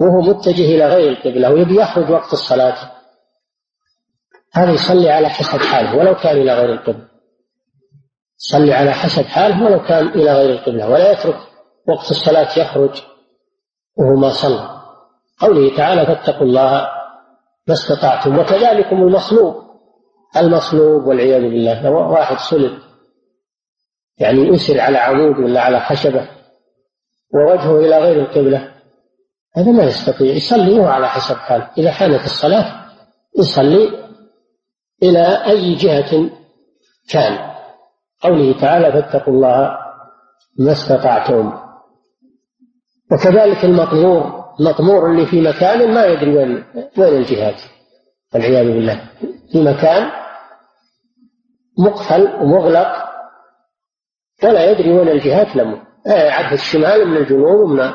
[0.00, 2.95] وهو متجه إلى غير القبلة ويبي يخرج وقت الصلاة.
[4.56, 7.08] هذا يصلي على حسب حاله ولو كان إلى غير القبلة.
[8.40, 11.36] يصلي على حسب حاله ولو كان إلى غير القبلة ولا يترك
[11.88, 13.02] وقت الصلاة يخرج
[13.96, 14.80] وهو ما صلى.
[15.40, 16.88] قوله تعالى فاتقوا الله
[17.68, 19.54] ما استطعتم وكذلكم المصلوب.
[20.36, 22.78] المصلوب والعياذ بالله لو واحد صلب.
[24.18, 26.28] يعني يسر على عمود ولا على خشبة
[27.34, 28.74] ووجهه إلى غير القبلة.
[29.56, 30.34] هذا ما يستطيع.
[30.34, 31.70] يصلي على حسب حاله.
[31.78, 32.86] إذا حانت الصلاة
[33.38, 34.05] يصلي
[35.02, 36.30] إلى أي جهة
[37.10, 37.56] كان.
[38.22, 39.78] قوله تعالى فاتقوا الله
[40.58, 41.52] ما استطعتم.
[43.12, 46.64] وكذلك المطمور المطمور اللي في مكان ما يدري وين
[46.98, 47.60] وين الجهات
[48.34, 49.10] والعياذ بالله.
[49.52, 50.10] في مكان
[51.78, 53.06] مقفل ومغلق
[54.44, 57.92] ولا يدري وين الجهات لم يعرف الشمال من الجنوب ومن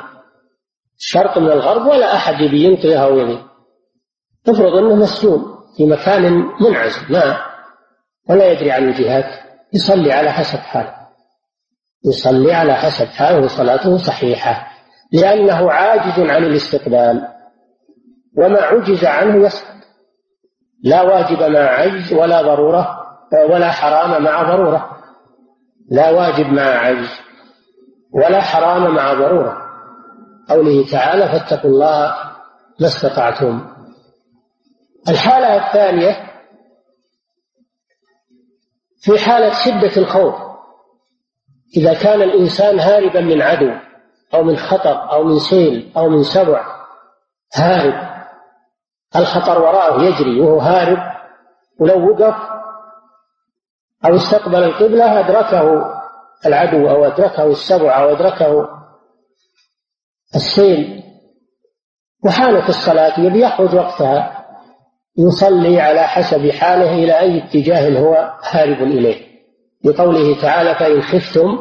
[1.00, 3.40] الشرق من الغرب ولا أحد يبي ينقذه أو يبي
[4.48, 5.61] افرض أنه مسجون.
[5.78, 7.38] في مكان منعزل ما
[8.30, 9.26] ولا يدري عن الجهات
[9.74, 10.94] يصلي على حسب حاله.
[12.06, 14.68] يصلي على حسب حاله وصلاته صحيحة
[15.12, 17.28] لأنه عاجز عن الاستقبال.
[18.38, 19.76] وما عجز عنه يسقط.
[20.84, 22.98] لا واجب مع عجز ولا ضرورة
[23.50, 24.98] ولا حرام مع ضرورة.
[25.92, 27.10] لا واجب مع عجز
[28.14, 29.58] ولا حرام مع ضرورة.
[30.50, 32.16] قوله تعالى فاتقوا الله
[32.80, 33.68] ما استطعتم.
[35.10, 36.32] الحالة الثانية
[39.02, 40.36] في حالة شدة الخوف
[41.78, 43.72] إذا كان الإنسان هاربا من عدو
[44.34, 46.86] أو من خطر أو من سيل أو من سبع
[47.56, 48.12] هارب.
[49.16, 50.98] الخطر وراءه يجري وهو هارب
[51.80, 52.36] ولو وقف
[54.06, 55.94] أو استقبل القبلة أدركه
[56.46, 58.70] العدو أو أدركه السبع أو أدركه
[60.36, 61.04] السيل
[62.26, 64.41] وحانت الصلاة يبي يخرج وقتها.
[65.18, 69.32] يصلي على حسب حاله إلى أي اتجاه هو هارب إليه.
[69.86, 71.60] لقوله تعالى فإن خفتم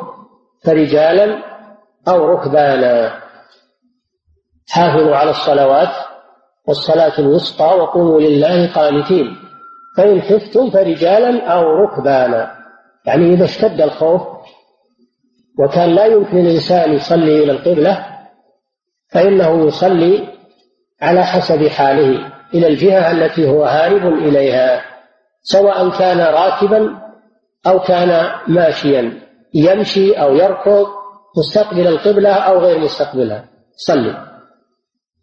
[0.64, 1.38] فرجالا
[2.08, 3.20] أو ركبانا.
[4.68, 5.88] حافظوا على الصلوات
[6.68, 9.36] والصلاة الوسطى وقوموا لله قانتين.
[9.96, 12.54] فإن خفتم فرجالا أو ركبانا.
[13.06, 14.22] يعني إذا اشتد الخوف
[15.58, 18.06] وكان لا يمكن الإنسان يصلي إلى القبلة
[19.12, 20.28] فإنه يصلي
[21.02, 22.32] على حسب حاله.
[22.54, 24.84] إلى الجهة التي هو هارب إليها
[25.42, 27.00] سواء كان راكبا
[27.66, 29.20] أو كان ماشيا
[29.54, 30.86] يمشي أو يركض
[31.38, 33.48] مستقبل القبلة أو غير مستقبلها.
[33.76, 34.26] صلي.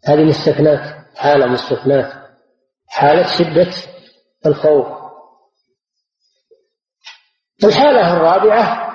[0.04, 0.80] هذه مستثنات
[1.16, 2.12] حالة مستثنات
[2.88, 3.72] حالة شدة
[4.46, 4.86] الخوف.
[7.64, 8.88] الحالة الرابعة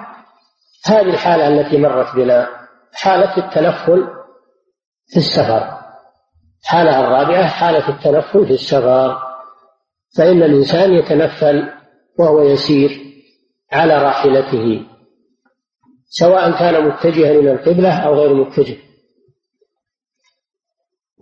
[0.86, 2.48] هذه الحالة التي مرت بنا
[2.94, 4.08] حالة التنفل
[5.08, 5.83] في السفر.
[6.64, 9.18] الحالة الرابعة حالة التنفل في السفر
[10.18, 11.70] فإن الإنسان يتنفل
[12.20, 13.00] وهو يسير
[13.72, 14.86] على راحلته
[16.06, 18.78] سواء كان متجها إلى القبلة أو غير متجه.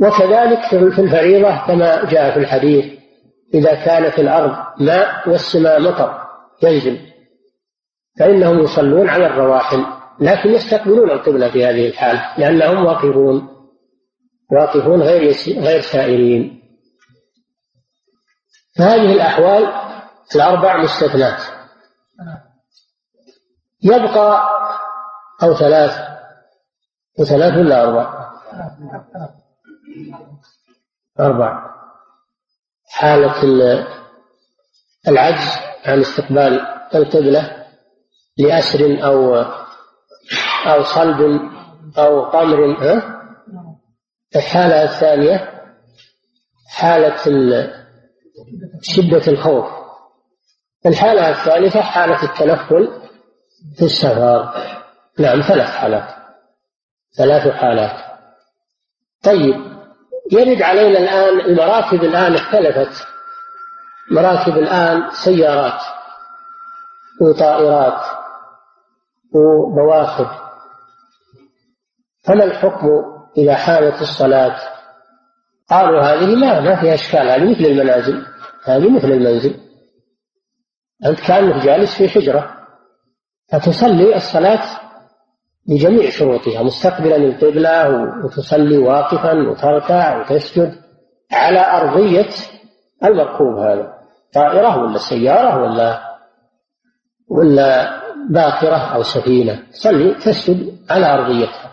[0.01, 2.85] وكذلك في الفريضة كما جاء في الحديث
[3.53, 6.21] إذا كان في الأرض ماء والسماء مطر
[6.63, 6.99] ينزل
[8.19, 9.85] فإنهم يصلون على الرواحل
[10.19, 13.50] لكن يستقبلون القبلة في هذه الحال لأنهم واقفون.
[14.51, 16.61] واقفون غير غير سائرين.
[18.77, 19.73] فهذه الأحوال
[20.35, 21.41] الأربع مستثنات.
[23.83, 24.49] يبقى
[25.43, 25.91] أو ثلاث.
[27.19, 28.31] وثلاث ولا أربع؟
[31.19, 31.71] أربع.
[32.89, 33.43] حالة
[35.07, 36.61] العجز عن استقبال
[36.95, 37.65] القبلة
[38.37, 39.35] لأسر أو
[40.65, 41.41] أو صلب
[41.97, 43.20] أو قمر ها؟
[44.35, 45.61] الحالة الثانية
[46.69, 47.15] حالة
[48.81, 49.65] شدة الخوف.
[50.85, 53.01] الحالة الثالثة حالة التنفل
[53.77, 54.53] في السفر.
[55.19, 56.15] نعم ثلاث حالات.
[57.17, 58.21] ثلاث حالات.
[59.23, 59.55] طيب
[60.31, 63.07] يرد علينا الآن المراكب الآن اختلفت.
[64.11, 65.81] مراكب الآن سيارات
[67.21, 68.01] وطائرات
[69.35, 70.51] وبواخر.
[72.23, 72.87] فما الحكم
[73.37, 74.55] إذا حانت الصلاة.
[75.69, 78.25] قالوا هذه ما ما فيها إشكال هذه مثل المنازل
[78.65, 79.55] هذه مثل المنزل.
[81.05, 82.57] أنت كأنك جالس في حجرة
[83.51, 84.63] فتصلي الصلاة
[85.67, 87.89] بجميع شروطها مستقبلا القبلة
[88.25, 90.75] وتصلي واقفا وتركع وتسجد
[91.31, 92.29] على أرضية
[93.03, 93.93] المركوب هذا.
[94.33, 96.01] طائرة ولا سيارة ولا
[97.27, 99.63] ولا باخرة أو سفينة.
[99.71, 101.70] صلي تسجد على أرضيتها.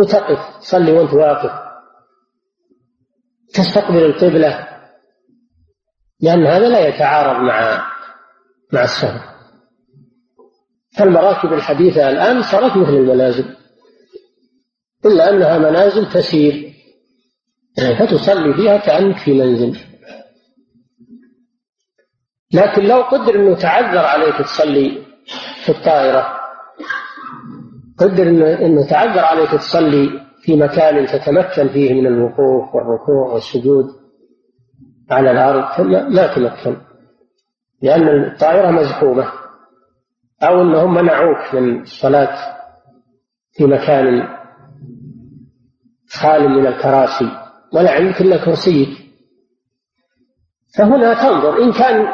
[0.00, 0.60] وتقف.
[0.60, 1.50] صلي وأنت واقف.
[3.54, 4.68] تستقبل القبلة.
[6.20, 7.86] لأن هذا لا يتعارض مع
[8.72, 9.30] مع السفر
[10.98, 13.56] فالمراكب الحديثة الآن صارت مثل المنازل.
[15.04, 16.74] إلا أنها منازل تسير.
[17.98, 19.80] فتصلي فيها كأنك في منزل.
[22.52, 25.06] لكن لو قدر أنه تعذر عليك تصلي
[25.64, 26.39] في الطائرة
[28.00, 28.22] قدر
[28.66, 30.10] انه تعذر عليك تصلي
[30.42, 33.84] في مكان تتمكن فيه من الوقوف والركوع والسجود
[35.10, 36.76] على الأرض ما تمكن.
[37.82, 39.32] لأن الطائرة مزحومة
[40.42, 42.36] أو إنهم منعوك من الصلاة
[43.52, 44.28] في مكان
[46.10, 47.30] خال من الكراسي
[47.72, 48.88] ولا عندك إلا كرسيك.
[50.78, 52.06] فهنا تنظر إن كان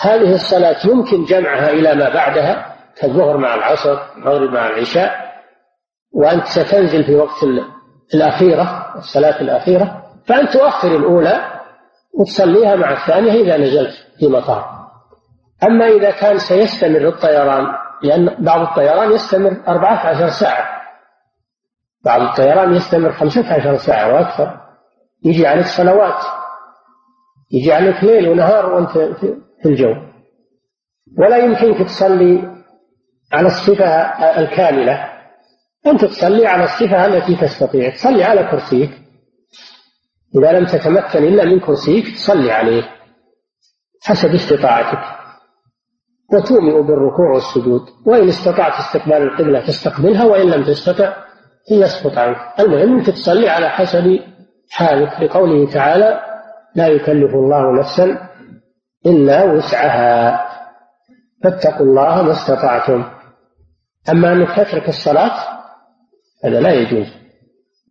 [0.00, 5.28] هذه الصلاة يمكن جمعها إلى ما بعدها كالظهر مع العصر المغرب مع العشاء.
[6.12, 7.44] وأنت ستنزل في وقت
[8.14, 10.02] الأخيرة الصلاة الأخيرة.
[10.26, 11.60] فأنت تؤخر الأولى
[12.18, 14.88] وتصليها مع الثانية إذا نزلت في مطار.
[15.62, 17.66] أما إذا كان سيستمر الطيران
[18.02, 20.78] لأن بعض الطيران يستمر أربعة عشر ساعة.
[22.04, 24.60] بعض الطيران يستمر خمسة عشر ساعة وأكثر.
[25.24, 26.24] يجي عليك صلوات.
[27.52, 28.90] يجي عليك ليل ونهار وأنت
[29.62, 29.94] في الجو.
[31.18, 32.57] ولا يمكنك تصلي
[33.32, 33.86] على الصفة
[34.40, 35.08] الكاملة.
[35.86, 37.90] أنت تصلي على الصفة التي تستطيع.
[37.90, 38.90] تصلي على كرسيك.
[40.38, 42.82] إذا لم تتمكن إلا من كرسيك تصلي عليه.
[44.02, 45.18] حسب استطاعتك.
[46.32, 47.80] وتومئ بالركوع والسجود.
[48.06, 51.12] وإن استطعت استقبال القبلة تستقبلها وإن لم تستطع
[51.70, 52.36] يسقط عنك.
[52.60, 54.20] المهم أنك تصلي على حسب
[54.70, 55.20] حالك.
[55.20, 56.20] لقوله تعالى
[56.74, 58.28] لا يكلف الله نفسا
[59.06, 60.48] إلا وسعها.
[61.44, 63.17] فاتقوا الله ما استطعتم.
[64.10, 65.58] أما أنك تترك الصلاة
[66.44, 67.06] هذا لا يجوز.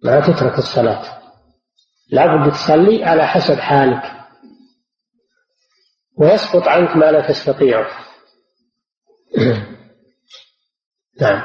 [0.03, 1.03] ما تترك الصلاة.
[2.11, 4.03] لابد تصلي على حسب حالك.
[6.17, 7.87] ويسقط عنك ما لا تستطيعه.
[11.21, 11.41] نعم.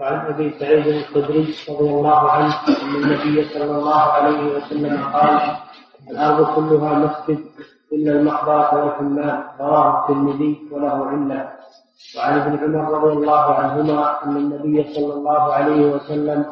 [0.00, 5.56] وعن أبي سعيد الخدري رضي الله عنه أن النبي صلى الله عليه وسلم قال
[6.10, 7.44] الأرض كلها مسجد
[7.92, 11.52] إلا المقبرة والحمام رواه الترمذي وله علة.
[12.16, 16.46] وعن ابن عمر رضي الله عنهما أن النبي صلى الله عليه وسلم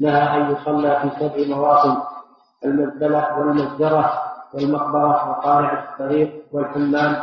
[0.00, 1.96] نهى أن يصلى في سبع مواطن
[2.64, 4.22] المزبلة والمزدرة
[4.54, 7.16] والمقبرة وقارع الطريق والحمام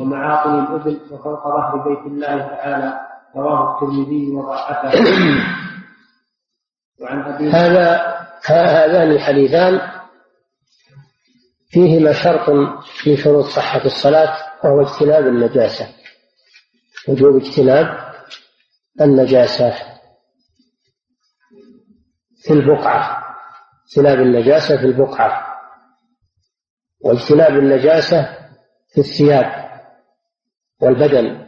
[0.00, 3.00] ومعاقل الإبل وفوق ظهر بيت الله تعالى
[3.36, 4.92] رواه الترمذي وضعفه.
[7.02, 8.16] وعن أبي هذا
[8.46, 9.80] هذان الحديثان
[11.70, 12.48] فيهما شرط
[13.06, 15.86] من شروط صحة الصلاة وهو اجتناب النجاسة.
[17.08, 18.14] وجوب اجتناب
[19.00, 19.74] النجاسة
[22.42, 23.24] في البقعة
[23.88, 25.48] اجتناب النجاسة في البقعة
[27.00, 28.38] واجتناب النجاسة
[28.92, 29.68] في الثياب
[30.80, 31.46] والبدن.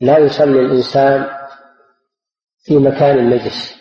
[0.00, 1.26] لا يصلي الإنسان
[2.64, 3.74] في مكان نجس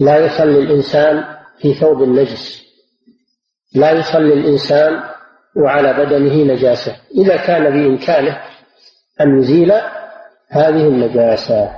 [0.00, 1.24] لا يصلي الإنسان
[1.58, 2.66] في ثوب النجس.
[3.74, 5.02] لا يصلي الإنسان
[5.56, 6.96] وعلى بدنه نجاسة.
[7.14, 8.42] إذا كان بإمكانه
[9.20, 9.72] أن يزيل
[10.50, 11.70] هذه النجاسة.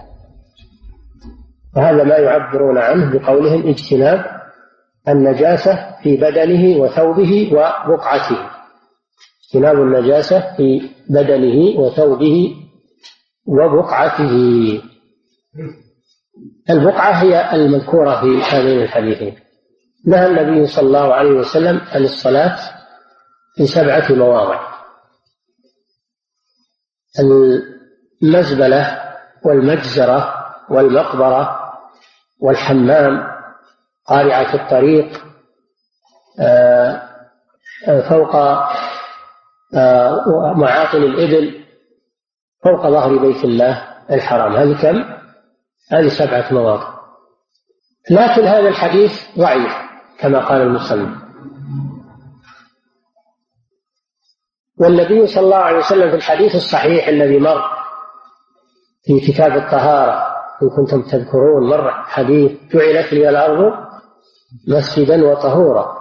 [1.76, 4.24] وهذا ما يعبرون عنه بقولهم اجتناب
[5.08, 8.38] النجاسة في بدنه وثوبه وبقعته.
[9.44, 12.54] اجتناب النجاسة في بدنه وثوبه
[13.46, 14.32] وبقعته.
[16.70, 19.34] البقعة هي المذكورة في هذين الحديثين.
[20.06, 22.56] نهى النبي صلى الله عليه وسلم عن الصلاة
[23.56, 24.77] في سبعة مواضع.
[28.22, 29.02] المزبلة
[29.44, 30.34] والمجزرة
[30.70, 31.58] والمقبرة
[32.40, 33.38] والحمام
[34.06, 35.24] قارعة الطريق
[36.40, 37.02] آه،
[37.88, 38.36] آه، فوق
[39.74, 41.64] آه، معاقل الإبل
[42.64, 44.56] فوق ظهر بيت الله الحرام.
[44.56, 45.04] هذه كم؟
[45.92, 46.98] هذه سبعة مواضع.
[48.10, 49.72] لكن هذا الحديث ضعيف
[50.18, 51.27] كما قال المصنف.
[54.80, 57.62] والنبي صلى الله عليه وسلم في الحديث الصحيح الذي مر
[59.04, 63.74] في كتاب الطهارة إن كنتم تذكرون مر حديث جعلت لي الأرض
[64.68, 65.98] مسجدا وطهورا.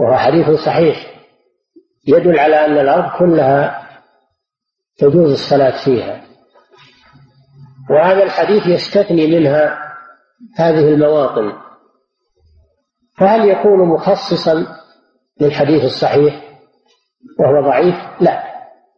[0.00, 1.14] وهو حديث صحيح.
[2.08, 3.88] يدل على أن الأرض كلها
[4.98, 6.24] تجوز الصلاة فيها.
[7.90, 9.78] وهذا الحديث يستثني منها
[10.56, 11.52] هذه المواطن.
[13.18, 14.66] فهل يكون مخصصا
[15.40, 16.43] للحديث الصحيح؟
[17.38, 18.42] وهو ضعيف؟ لا.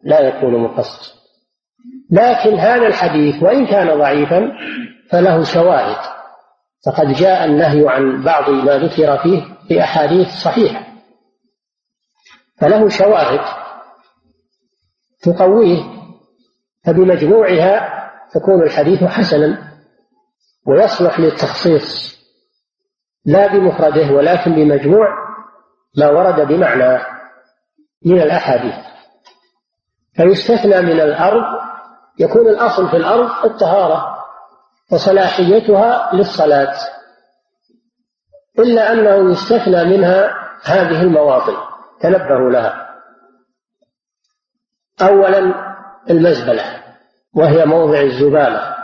[0.03, 1.17] لا يكون مخصصا
[2.11, 4.51] لكن هذا الحديث وإن كان ضعيفا
[5.11, 6.17] فله شواهد.
[6.85, 10.87] فقد جاء النهي عن بعض ما ذكر فيه في أحاديث صحيحة.
[12.61, 13.39] فله شواهد
[15.23, 15.83] تقويه
[16.85, 17.93] فبمجموعها
[18.33, 19.73] تكون الحديث حسنا
[20.67, 22.17] ويصلح للتخصيص.
[23.25, 25.07] لا بمفرده ولكن بمجموع
[25.97, 27.16] ما ورد بمعناه
[28.05, 28.75] من الأحاديث.
[30.15, 31.61] فيستثنى من الأرض
[32.19, 34.17] يكون الأصل في الأرض الطهارة
[34.91, 36.73] وصلاحيتها للصلاة
[38.59, 40.33] إلا أنه يستثنى منها
[40.63, 41.55] هذه المواطن
[42.01, 42.87] تنبهوا لها.
[45.01, 45.53] أولا
[46.09, 46.83] المزبلة
[47.35, 48.75] وهي موضع الزبالة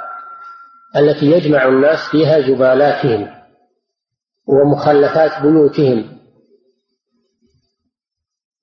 [0.96, 3.28] التي يجمع الناس فيها زبالاتهم
[4.48, 6.13] ومخلفات بيوتهم.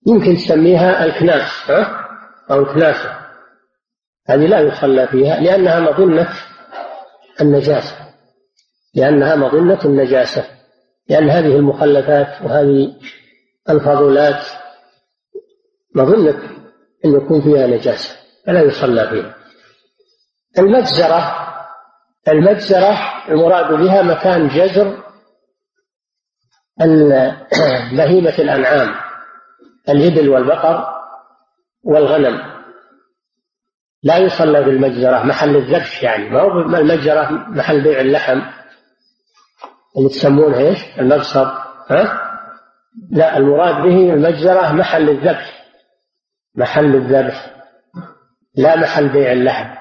[0.07, 2.07] يمكن تسميها الكناس ها؟
[2.51, 3.21] أو الكناسة
[4.29, 6.29] هذه لا يصلى فيها لأنها مظنة
[7.41, 7.97] النجاسة.
[8.95, 10.45] لأنها مظنة النجاسة.
[11.09, 12.97] لأن هذه المخلفات وهذه
[13.71, 14.45] الفضلات
[15.95, 16.43] مظنة
[17.05, 19.35] أن يكون فيها نجاسة فلا يصلى فيها.
[20.59, 21.37] المجزرة
[22.29, 22.99] المجزرة
[23.29, 25.03] المراد بها مكان جزر
[27.97, 29.10] بهيمة الأنعام.
[29.89, 30.89] الإبل والبقر
[31.85, 32.51] والغنم
[34.03, 38.41] لا يصلى بالمجزرة محل الذبح يعني ما هو المجزرة محل بيع اللحم
[39.97, 41.49] اللي تسمونها إيش؟ المقصب
[41.91, 42.31] ها؟
[43.11, 45.67] لا المراد به المجزرة محل الذبح
[46.55, 47.57] محل الذبح
[48.55, 49.75] لا محل بيع اللحم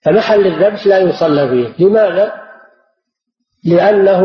[0.00, 2.32] فمحل الذبح لا يصلى فيه لماذا؟
[3.64, 4.22] لأنه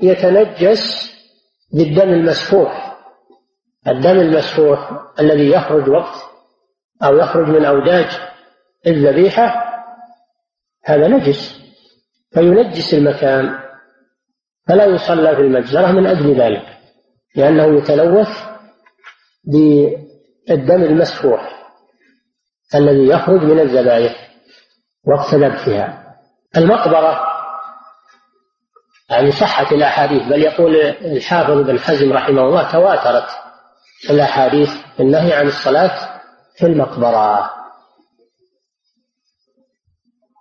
[0.00, 1.12] يتنجس
[1.72, 2.91] بالدم المسفوح
[3.88, 6.14] الدم المسفوح الذي يخرج وقت
[7.02, 8.06] أو يخرج من أوداج
[8.86, 9.72] الذبيحة
[10.84, 11.62] هذا نجس
[12.34, 13.58] فينجس المكان
[14.68, 16.78] فلا يصلى في المجزرة من أجل ذلك
[17.36, 18.28] لأنه يتلوث
[19.44, 21.52] بالدم المسفوح
[22.74, 24.28] الذي يخرج من الذبائح
[25.06, 26.16] وقت ذبحها.
[26.56, 27.20] المقبرة
[29.10, 33.41] يعني صحت الأحاديث بل يقول الحافظ بن حزم رحمه الله تواترت
[34.10, 36.20] الأحاديث النهي عن الصلاة
[36.58, 37.50] في المقبرة.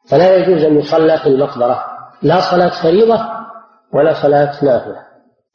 [0.10, 1.86] فلا يجوز أن يصلى في المقبرة.
[2.22, 3.20] لا صلاة فريضة
[3.94, 5.06] ولا صلاة نافلة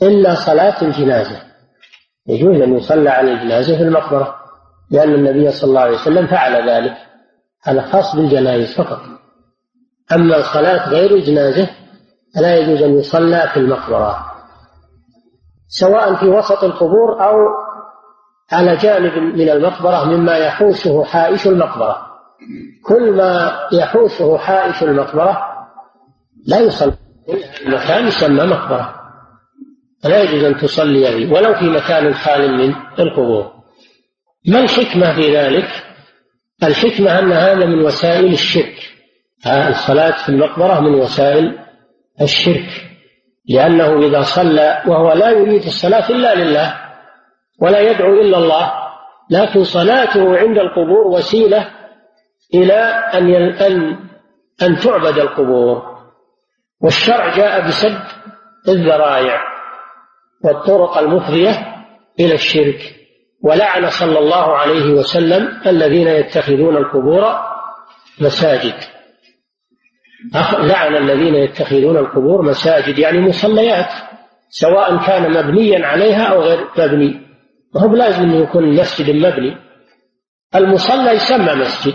[0.03, 1.43] إلا صلاة الجنازة.
[2.27, 4.37] يجوز أن يصلى على الجنازة في المقبرة
[4.91, 6.97] لأن النبي صلى الله عليه وسلم فعل ذلك
[7.63, 9.01] هذا خاص بالجنائز فقط.
[10.13, 11.71] أما الصلاة غير الجنازة
[12.35, 14.33] فلا يجوز أن يصلى في المقبرة
[15.69, 17.37] سواء في وسط القبور أو
[18.53, 22.07] على جانب من المقبرة مما يحوشه حائش المقبرة.
[22.85, 25.39] كل ما يحوشه حائش المقبرة
[26.47, 26.93] لا يصلى
[27.67, 28.95] المكان يسمى مقبرة.
[30.03, 33.53] فلا يجوز أن تصلي فيه ولو في مكان خال من القبور.
[34.49, 35.69] ما الحكمة في ذلك؟
[36.63, 38.75] الحكمة أن هذا من وسائل الشرك.
[39.47, 41.59] الصلاة في المقبرة من وسائل
[42.21, 42.69] الشرك.
[43.49, 46.86] لأنه إذا صلى وهو لا يريد الصلاة إلا لله
[47.61, 48.73] ولا يدعو إلا الله
[49.31, 51.71] لكن صلاته عند القبور وسيلة
[52.55, 52.81] إلى
[53.15, 53.99] أن أن
[54.63, 55.97] أن تعبد القبور.
[56.83, 57.99] والشرع جاء بسد
[58.69, 59.41] الذرائع
[60.45, 61.75] والطرق المفضية
[62.21, 62.95] إلى الشرك.
[63.45, 67.25] ولعن صلى الله عليه وسلم الذين يتخذون القبور
[68.21, 68.75] مساجد.
[70.59, 73.89] لعن الذين يتخذون القبور مساجد يعني مصليات
[74.49, 77.26] سواء كان مبنيا عليها أو غير مبني.
[77.75, 79.57] ما هو لازم أن يكون مسجد مبني.
[80.55, 81.95] المصلى يسمى مسجد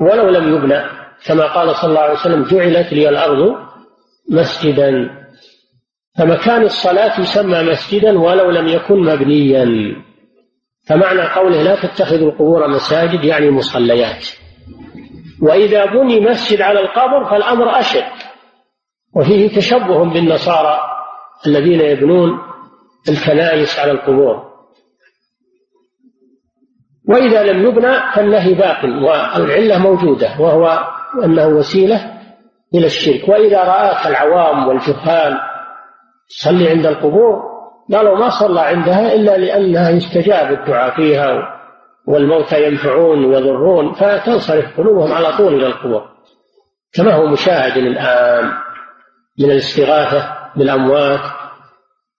[0.00, 0.82] ولو لم يبنى
[1.26, 3.56] كما قال صلى الله عليه وسلم جعلت لي الأرض
[4.30, 5.10] مسجدا.
[6.18, 9.96] فمكان الصلاة يسمى مسجدا ولو لم يكن مبنيا.
[10.88, 14.26] فمعنى قوله لا تتخذوا القبور مساجد يعني مصليات.
[15.42, 18.04] وإذا بني مسجد على القبر فالأمر أشد.
[19.16, 20.80] وفيه تشبه بالنصارى
[21.46, 22.38] الذين يبنون
[23.08, 24.51] الكنائس على القبور.
[27.08, 30.78] وإذا لم يبنى فالنهي باق والعلة موجودة وهو
[31.24, 32.12] أنه وسيلة
[32.74, 33.28] إلى الشرك.
[33.28, 35.38] وإذا رآك العوام والجهال
[36.28, 37.42] صلي عند القبور
[37.92, 41.58] قالوا ما صلى عندها إلا لأنها يستجاب الدعاء فيها
[42.06, 46.02] والموتى ينفعون ويضرون فتنصرف قلوبهم على طول إلى القبور.
[46.94, 48.44] كما هو مشاهد الآن
[49.38, 51.20] من الاستغاثة بالأموات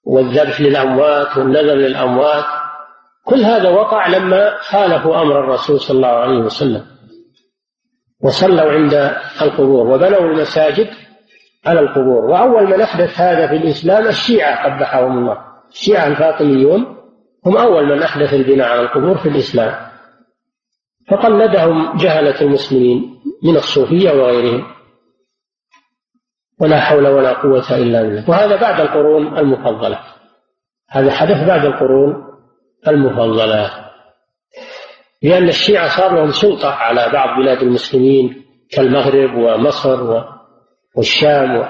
[0.05, 2.45] والذبح للأموات والنذر للأموات
[3.25, 6.85] كل هذا وقع لما خالفوا أمر الرسول صلى الله عليه وسلم.
[8.23, 8.93] وصلوا عند
[9.41, 10.87] القبور وبنوا المساجد
[11.65, 12.25] على القبور.
[12.25, 15.37] وأول من أحدث هذا في الإسلام الشيعة قبحهم الله.
[15.71, 16.97] الشيعة الفاطميون
[17.45, 19.75] هم أول من أحدث البناء على القبور في الإسلام.
[21.09, 24.63] فقلدهم جهلة المسلمين من الصوفية وغيرهم.
[26.61, 28.29] ولا حول ولا قوة إلا بالله.
[28.29, 29.99] وهذا بعد القرون المفضلة.
[30.89, 32.32] هذا حدث بعد القرون
[32.87, 33.71] المفضلة
[35.21, 40.23] لأن الشيعة صار لهم سلطة على بعض بلاد المسلمين كالمغرب ومصر.
[40.95, 41.69] والشام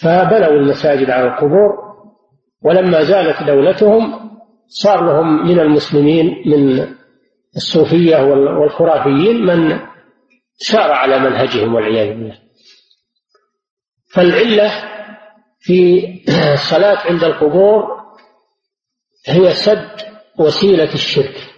[0.00, 1.92] فبنوا المساجد على القبور
[2.62, 4.30] ولما زالت دولتهم
[4.66, 6.86] صار لهم من المسلمين من
[7.56, 9.78] الصوفية والخرافيين من
[10.54, 12.38] سار على منهجهم والعياذ بالله
[14.14, 14.70] فالعلة
[15.60, 16.08] في
[16.54, 18.01] الصلاة عند القبور
[19.26, 19.88] هي سد
[20.38, 21.52] وسيلة الشرك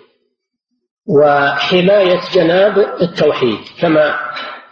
[1.07, 4.17] وحماية جناب التوحيد كما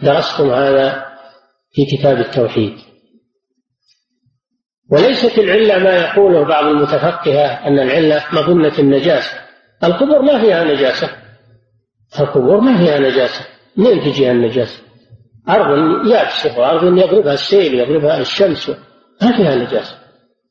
[0.02, 1.06] درستم هذا
[1.72, 2.78] في كتاب التوحيد.
[4.90, 9.40] وليست العلة ما يقوله بعض المتفقهة أن العلة مظنة النجاسة.
[9.84, 11.16] القبور ما فيها نجاسة.
[12.20, 13.46] القبور ما فيها نجاسة.
[13.76, 14.82] منين تجيها النجاسة؟
[15.48, 18.68] أرض يابسة وأرض يضربها السيل يضربها الشمس.
[19.22, 20.01] ما فيها نجاسة.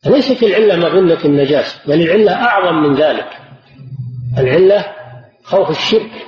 [0.05, 3.29] ليست العلة مظنة النجاسة بل العلة أعظم من ذلك.
[4.37, 4.85] العلة
[5.43, 6.27] خوف الشرك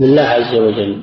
[0.00, 1.02] لله عز وجل.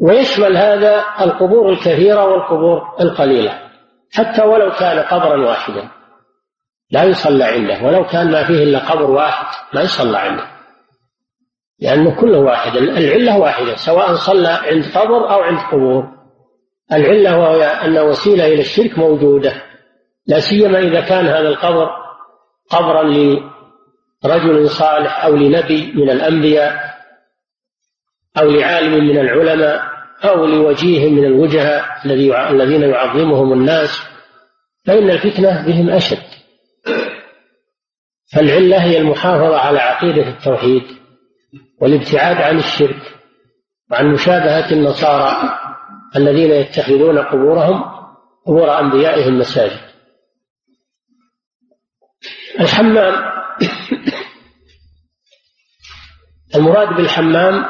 [0.00, 3.58] ويشمل هذا القبور الكثيرة والقبور القليلة
[4.12, 5.88] حتى ولو كان قبرا واحدا.
[6.90, 10.44] لا يصلى عنده ولو كان ما فيه إلا قبر واحد ما يصلى عنده.
[11.80, 16.15] لأنه كله واحد العلة واحدة سواء صلى عند قبر أو عند قبور.
[16.92, 19.62] العلة وهي أن وسيلة إلى الشرك موجودة
[20.26, 21.88] لا سيما إذا كان هذا القبر
[22.70, 23.02] قبرا
[24.24, 26.96] لرجل صالح أو لنبي من الأنبياء
[28.38, 29.82] أو لعالم من العلماء
[30.24, 31.84] أو لوجيه من الوجهاء
[32.50, 34.02] الذين يعظمهم الناس
[34.86, 36.26] فإن الفتنة بهم أشد.
[38.32, 40.82] فالعلة هي المحافظة على عقيدة التوحيد
[41.80, 43.02] والابتعاد عن الشرك
[43.90, 45.58] وعن مشابهة النصارى
[46.16, 47.84] الذين يتخذون قبورهم
[48.46, 49.80] قبور أنبيائهم مساجد.
[52.60, 53.32] الحمام
[56.54, 57.64] المراد بالحمام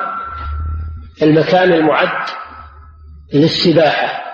[1.22, 2.28] المكان المعد
[3.34, 4.26] للسباحة.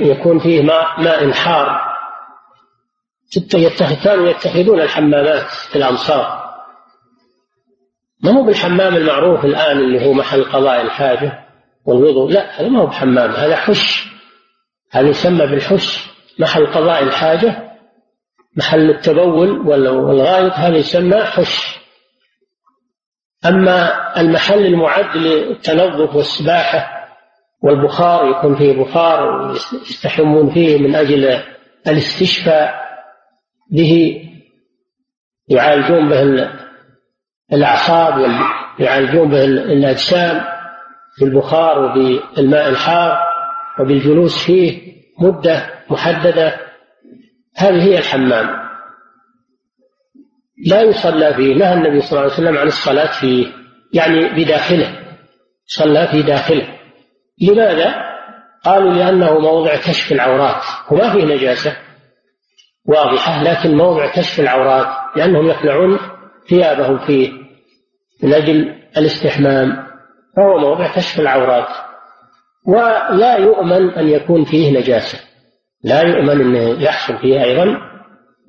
[0.00, 1.88] يكون فيه ماء ماء حار.
[4.04, 6.48] كانوا يتخذون الحمامات في الأمصار.
[8.22, 11.47] ما هو بالحمام المعروف الآن اللي هو محل قضاء الحاجة؟
[11.88, 12.32] والوضوء.
[12.32, 14.08] لا هذا ما هو بحمام هذا حش.
[14.92, 16.08] هذا يسمى بالحش.
[16.38, 17.72] محل قضاء الحاجة
[18.56, 21.78] محل التبول والغائط هذا يسمى حش.
[23.46, 26.98] أما المحل المعد للتنظف والسباحة
[27.62, 29.50] والبخار يكون فيه بخار
[29.90, 31.42] يستحمون فيه من أجل
[31.86, 32.74] الاستشفاء
[33.70, 34.22] به
[35.48, 36.50] يعالجون به
[37.52, 38.30] الأعصاب
[38.80, 40.57] ويعالجون به الأجسام.
[41.20, 43.18] بالبخار وبالماء الحار
[43.80, 46.56] وبالجلوس فيه مدة محددة
[47.56, 48.68] هذه هي الحمام.
[50.66, 53.46] لا يصلى فيه نهى النبي صلى الله عليه وسلم عن الصلاة فيه
[53.92, 54.98] يعني بداخله
[55.66, 56.78] صلى في داخله.
[57.40, 57.94] لماذا؟
[58.64, 61.76] قالوا لأنه موضع كشف العورات وما فيه نجاسة
[62.84, 65.98] واضحة لكن موضع كشف العورات لأنهم يخلعون
[66.48, 67.32] ثيابهم فيه
[68.22, 69.87] من أجل الاستحمام.
[70.38, 71.68] فهو موضع كشف العورات.
[72.66, 75.18] ولا يؤمن أن يكون فيه نجاسة.
[75.84, 77.78] لا يؤمن أن يحصل فيه أيضا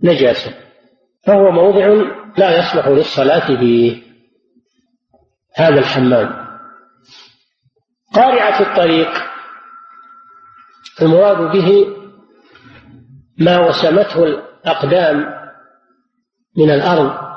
[0.04, 0.54] نجاسة.
[1.26, 1.88] فهو موضع
[2.38, 4.02] لا يصلح للصلاة فيه.
[5.56, 6.48] هذا الحمام.
[8.16, 9.10] قارعة الطريق.
[11.02, 11.88] المراد به
[13.40, 15.26] ما وسمته الأقدام
[16.58, 17.30] من الأرض.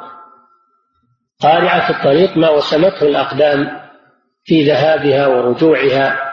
[1.40, 3.81] قارعة الطريق ما وسمته الأقدام.
[4.44, 6.32] في ذهابها ورجوعها.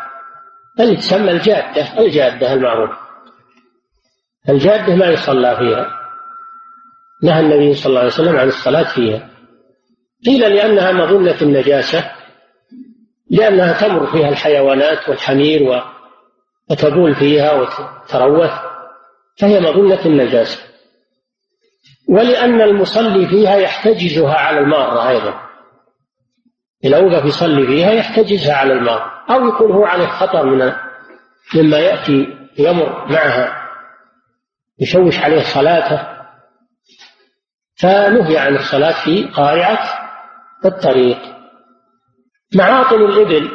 [0.77, 2.97] بل تسمى الجادة الجادة المعروفة
[4.49, 5.99] الجادة ما يصلى فيها.
[7.23, 9.29] نهى النبي صلى الله عليه وسلم عن الصلاة فيها.
[10.25, 12.11] قيل لأنها مظنة النجاسة
[13.29, 15.83] لأنها تمر فيها الحيوانات والحمير
[16.71, 18.51] وتبول فيها وتروث
[19.37, 20.59] فهي مظنة النجاسة.
[22.09, 25.48] ولأن المصلي فيها يحتجزها على المارة أيضا.
[26.83, 30.73] إذا وقف يصلي فيها يحتجزها على المار أو يكون هو عليه خطر من
[31.55, 33.69] مما يأتي يمر معها.
[34.79, 36.07] يشوش عليه صلاته.
[37.75, 39.79] فنهي عن الصلاة في قارعة
[40.65, 41.17] الطريق.
[42.55, 43.51] معاطن الإبل.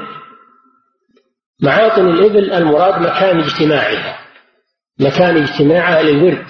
[1.63, 4.19] معاطن الإبل المراد مكان اجتماعها.
[5.01, 6.47] مكان اجتماعها للورد.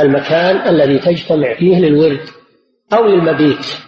[0.00, 2.28] المكان الذي تجتمع فيه للورد.
[2.92, 3.85] أو للمبيت.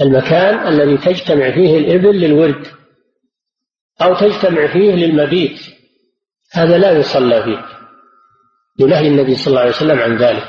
[0.00, 2.66] المكان الذي تجتمع فيه الإبل للورد
[4.02, 5.60] أو تجتمع فيه للمبيت.
[6.52, 7.64] هذا لا يصلى فيه.
[8.78, 10.48] لنهي النبي صلى الله عليه وسلم عن ذلك.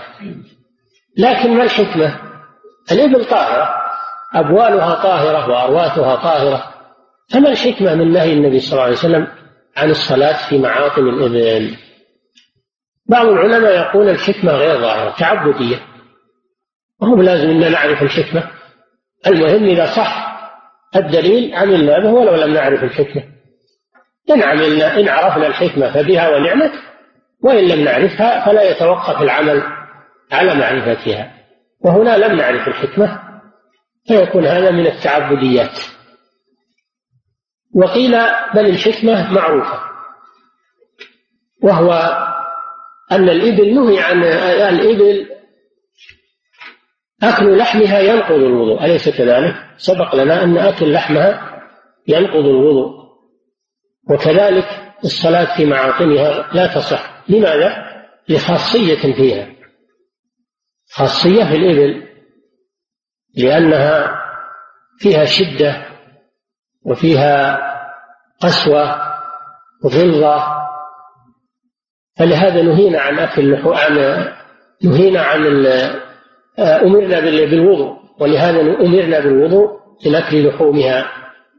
[1.18, 2.20] لكن ما الحكمة؟
[2.92, 3.70] الإبل طاهرة
[4.34, 6.74] أبوالها طاهرة وأرواتها طاهرة.
[7.32, 9.28] فما الحكمة من نهي النبي صلى الله عليه وسلم
[9.78, 11.78] عن الصلاة في معاطن الإبل؟
[13.06, 15.86] بعض العلماء يقول الحكمة غير ظاهرة تعبدية.
[17.02, 18.55] وهو لازم أن نعرف الحكمة.
[19.28, 20.26] المهم إذا صح
[20.96, 23.24] الدليل عملنا به ولو لم نعرف الحكمة.
[24.30, 26.72] إن عملنا إن عرفنا الحكمة فبها ونعمت
[27.44, 29.64] وإن لم نعرفها فلا يتوقف العمل
[30.32, 31.32] على معرفتها.
[31.86, 33.20] وهنا لم نعرف الحكمة
[34.08, 35.80] فيكون هذا من التعبديات.
[37.76, 38.12] وقيل
[38.56, 39.80] بل الحكمة معروفة
[41.64, 41.92] وهو
[43.12, 44.24] أن الإبل نهي عن
[44.76, 45.35] الإبل
[47.24, 48.86] أكل لحمها ينقض الوضوء.
[48.86, 51.62] أليس كذلك؟ سبق لنا أن أكل لحمها
[52.08, 53.06] ينقض الوضوء.
[54.10, 57.24] وكذلك الصلاة في معاطنها لا تصح.
[57.30, 57.86] لماذا؟
[58.30, 59.48] لخاصية فيها.
[60.92, 62.08] خاصية في الإبل.
[63.38, 64.22] لأنها
[65.00, 65.86] فيها شدة
[66.86, 67.60] وفيها
[68.42, 69.02] قسوة
[69.84, 70.44] وغلظة
[72.18, 74.26] فلهذا نهينا عن أكل عن
[74.84, 75.46] نهينا عن
[76.60, 79.70] أمرنا بالوضوء ولهذا أمرنا بالوضوء
[80.06, 81.06] من أكل لحومها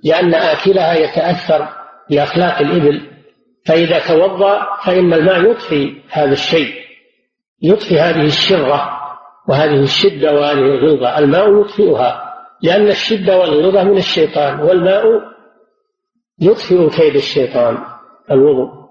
[0.05, 1.69] لأن آكلها يتأثر
[2.11, 3.17] بأخلاق الإبل.
[3.67, 6.75] فإذا توضأ فإن الماء يطفي هذا الشيء
[7.63, 8.91] يطفي هذه الشرة
[9.49, 15.05] وهذه الشدة وهذه الغلظة الماء يطفئها لأن الشدة والغلظة من الشيطان والماء
[16.41, 17.79] يطفئ كيد الشيطان
[18.31, 18.87] الوضوء.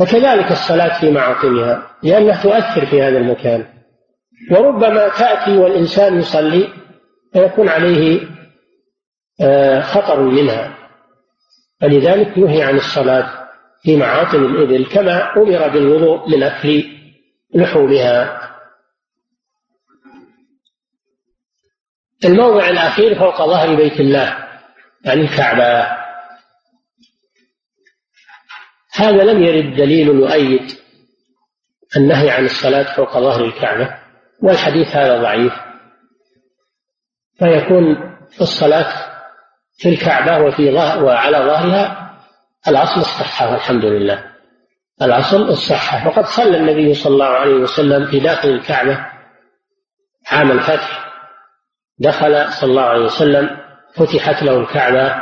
[0.00, 3.66] وكذلك الصلاة في معاطنها لأنها تؤثر في هذا المكان.
[4.50, 6.72] وربما تأتي والإنسان يصلي
[7.32, 8.28] فيكون عليه
[9.40, 10.78] آه، خطر منها.
[11.80, 13.48] فلذلك نهي عن الصلاة
[13.82, 16.84] في معاطن الإبل كما أمر بالوضوء من أكل
[17.54, 18.42] لحومها.
[22.24, 24.48] الموضع الأخير فوق ظهر بيت الله
[25.04, 25.96] يعني الكعبة.
[28.92, 30.72] هذا لم يرد دليل يؤيد
[31.96, 34.05] النهي عن الصلاة فوق ظهر الكعبة.
[34.42, 35.52] والحديث هذا ضعيف.
[37.38, 38.92] فيكون الصلاة
[39.78, 42.16] في الكعبة وفي ظهر وعلى ظهرها
[42.68, 44.24] الأصل الصحة والحمد لله.
[45.02, 46.08] الأصل الصحة.
[46.08, 49.06] وقد صلى النبي صلى الله عليه وسلم في داخل الكعبة
[50.30, 51.06] عام الفتح.
[51.98, 53.56] دخل صلى الله عليه وسلم
[53.94, 55.14] فتحت له الكعبة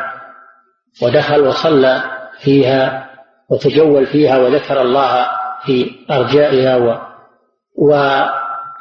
[1.02, 2.02] ودخل وصلى
[2.38, 3.10] فيها
[3.50, 5.28] وتجول فيها وذكر الله
[5.64, 8.24] في أرجائها و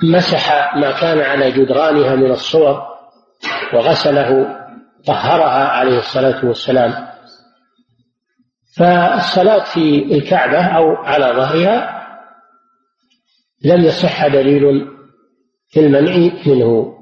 [0.04, 2.82] ومسح ما كان على جدرانها من الصور
[3.74, 4.60] وغسله
[5.06, 7.08] طهرها عليه الصلاة والسلام.
[8.78, 12.08] فالصلاة في الكعبة أو على ظهرها
[13.66, 14.88] لم يصح دليل
[15.70, 16.94] في المنع منه.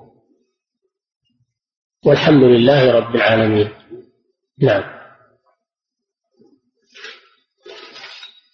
[2.05, 3.69] والحمد لله رب العالمين.
[4.59, 4.83] نعم.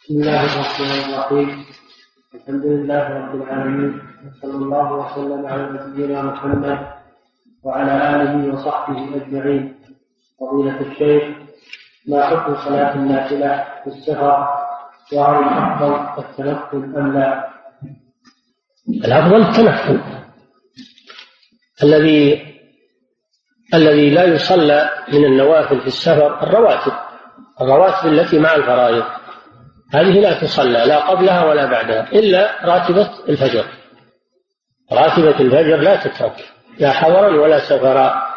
[0.04, 1.66] بسم الله الرحمن الرحيم.
[2.36, 6.80] الحمد لله رب العالمين وصلى الله وسلم على نبينا محمد
[7.64, 9.76] وعلى آله وصحبه أجمعين.
[10.40, 11.24] فضيلة الشيخ
[12.08, 14.48] ما حكم صلاة النافلة في السفر؟
[15.14, 17.50] وهل الأفضل التنفل أم لا؟
[19.06, 20.00] الأفضل التنفل.
[21.84, 22.46] الذي
[23.74, 26.94] الذي لا يصلى من النوافل في السفر الرواتب.
[27.62, 29.04] الرواتب التي مع الفرائض.
[29.94, 33.66] هذه لا تصلى لا قبلها ولا بعدها إلا راتبة الفجر.
[34.92, 36.46] راتبة الفجر لا تترك
[36.80, 38.28] لا حضرا ولا سفرا.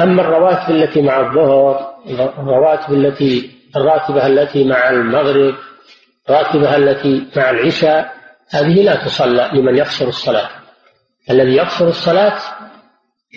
[0.00, 1.94] أما الرواتب التي مع الظهر
[2.38, 5.54] الرواتب التي الراتبة التي مع المغرب
[6.28, 8.14] الراتبة التي مع العشاء
[8.50, 10.48] هذه لا تصلى لمن يقصر الصلاة.
[11.30, 12.38] الذي يقصر الصلاة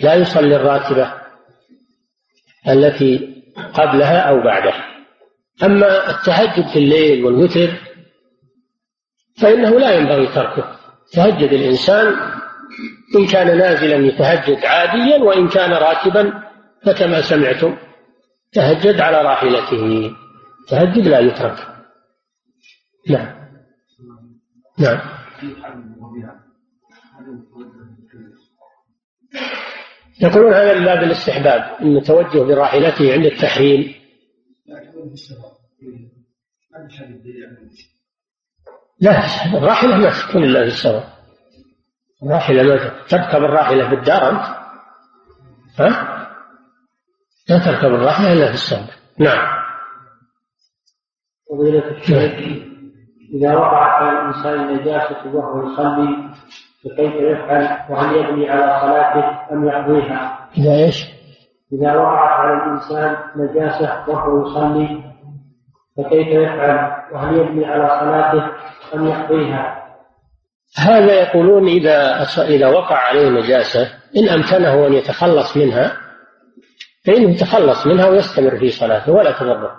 [0.02, 1.12] لا يصلي الراتبة
[2.68, 3.42] التي
[3.74, 4.89] قبلها أو بعدها.
[5.62, 7.70] أما التهجد في الليل والوتر
[9.40, 10.76] فإنه لا ينبغي تركه.
[11.12, 12.06] تهجد الإنسان
[13.16, 16.42] إن كان نازلا يتهجد عاديا وإن كان راكبا
[16.86, 17.76] فكما سمعتم
[18.52, 20.10] تهجد على راحلته.
[20.68, 21.58] تهجد لا يترك.
[23.08, 23.40] نعم.
[24.78, 25.00] نعم.
[30.22, 33.94] يقولون هذا من باب الاستحباب إن التوجه براحلته عند التحريم.
[39.00, 39.18] لا
[39.58, 41.04] الراحلة ما تكون إلا في السفر
[42.22, 42.76] الراحلة ما
[43.08, 44.42] تركب الراحلة في الدار أنت
[45.78, 46.20] ها؟
[47.48, 49.60] لا تركب الراحلة إلا في السفر نعم
[51.50, 52.32] فضيلة الشيخ
[53.34, 56.30] إذا وقعت على الإنسان نجاسة وهو يصلي
[56.84, 61.06] فكيف يفعل وهل يبني على صلاته أم يقضيها؟ إذا إيش؟
[61.72, 65.09] إذا وقعت على الإنسان نجاسة وهو يصلي
[65.96, 68.46] فكيف يفعل؟ وهل يبني على صلاته
[68.94, 69.80] أم يقضيها؟
[70.78, 75.96] هذا يقولون إذا إذا وقع عليه نجاسة إن أمكنه أن يتخلص منها
[77.06, 79.76] فإنه يتخلص منها ويستمر في صلاته ولا تضره.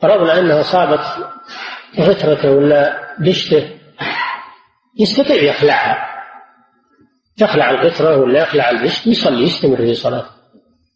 [0.00, 1.00] فرضنا أنها أصابت
[2.00, 3.70] غترته ولا دشته
[5.00, 6.08] يستطيع يخلعها.
[7.40, 10.30] يخلع الغترة ولا يخلع البشت يصلي يستمر في صلاته.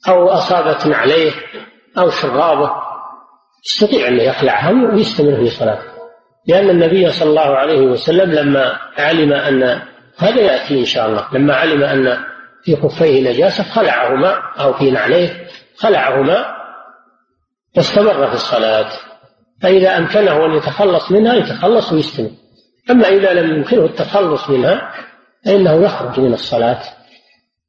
[0.09, 1.33] أو أصابت نعليه
[1.99, 2.86] أو شرابه.
[3.67, 5.97] يستطيع أن يخلعها ويستمر في صلاته.
[6.47, 9.81] لأن النبي صلى الله عليه وسلم لما علم أن
[10.19, 12.19] هذا يأتي إن شاء الله لما علم أن
[12.65, 15.47] في خفيه نجاسة خلعهما أو في نعليه
[15.77, 16.47] خلعهما
[17.77, 18.89] واستمر في الصلاة.
[19.63, 22.31] فإذا أمكنه أن يتخلص منها يتخلص ويستمر.
[22.91, 24.93] أما إذا لم يمكنه التخلص منها
[25.45, 26.83] فإنه يخرج من الصلاة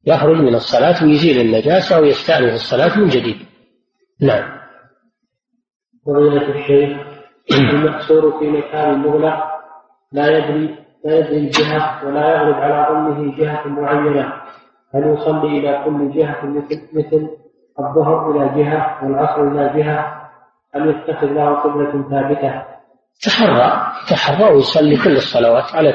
[0.06, 3.38] يخرج من الصلاة ويزيل النجاسة ويستأنف الصلاة من جديد.
[4.22, 4.57] نعم.
[6.08, 6.98] فضيلة الشيخ
[7.52, 9.44] المحصور في مكان مغلق
[10.12, 14.34] لا يدري لا يدري الجهة ولا يغلب على ظنه جهة معينة.
[14.96, 17.30] هل يصلي إلى كل جهة مثل مثل
[17.80, 20.30] الظهر إلى جهة والعصر إلى جهة؟
[20.76, 22.64] أم يتخذ له قبلة ثابتة؟
[23.24, 25.94] تحرى تحرى ويصلي كل الصلوات على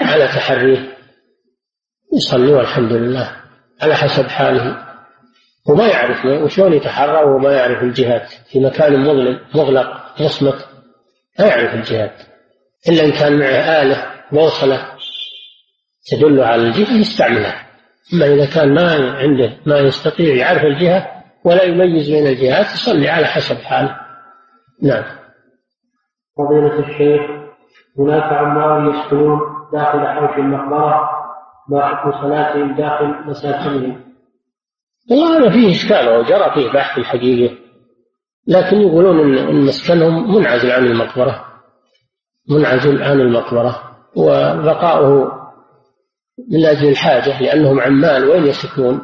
[0.00, 0.78] على تحريه.
[2.14, 3.30] يصلي والحمد لله
[3.82, 4.87] على حسب حاله.
[5.68, 9.86] وما يعرف وشلون يتحرى وهو ما يعرف الجهات في مكان مظلم مغلق
[10.20, 10.68] يصمت
[11.38, 12.22] ما يعرف الجهات
[12.88, 14.78] إلا إن كان معه آلة بوصلة
[16.10, 17.68] تدل على الجهة يستعملها.
[18.14, 21.06] أما إذا كان ما عنده ما يستطيع يعرف الجهة
[21.44, 23.96] ولا يميز بين الجهات يصلي على حسب حاله
[24.82, 25.04] نعم.
[26.38, 27.20] فضيلة الشيخ
[27.98, 29.40] هناك عمال يسكنون
[29.72, 31.10] داخل حوش المقبرة
[31.68, 34.07] ما حكم صلاتهم داخل مساكنهم؟
[35.10, 37.58] والله هذا فيه إشكال وجرى فيه بحث الحقيقة.
[38.46, 41.44] لكن يقولون إن مسكنهم منعزل عن المقبرة.
[42.50, 43.98] منعزل عن المقبرة.
[44.16, 45.32] وبقاؤه
[46.50, 49.02] من أجل الحاجة لأنهم عمال وين يسكنون؟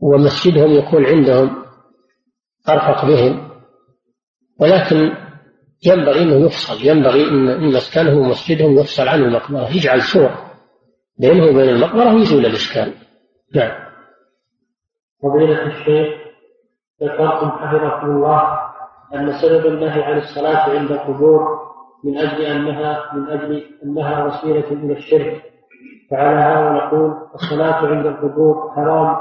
[0.00, 1.64] ومسجدهم يكون عندهم
[2.68, 3.50] أرفق بهم.
[4.60, 5.12] ولكن
[5.86, 6.86] ينبغي أنه يفصل.
[6.86, 9.76] ينبغي أن مسكنه ومسجدهم يفصل عن المقبرة.
[9.76, 10.30] يجعل سور
[11.18, 13.03] بينه وبين المقبرة ويزول الإشكال.
[13.54, 13.84] نعم
[15.22, 16.08] فضيلة الشيخ
[17.02, 18.58] ذكرتم حفظكم الله
[19.14, 21.64] أن سبب النهي عن الصلاة عند القبور
[22.04, 25.42] من أجل أنها من أجل أنها وسيلة إلى الشرك.
[26.10, 29.16] فعلى هذا نقول الصلاة عند القبور حرام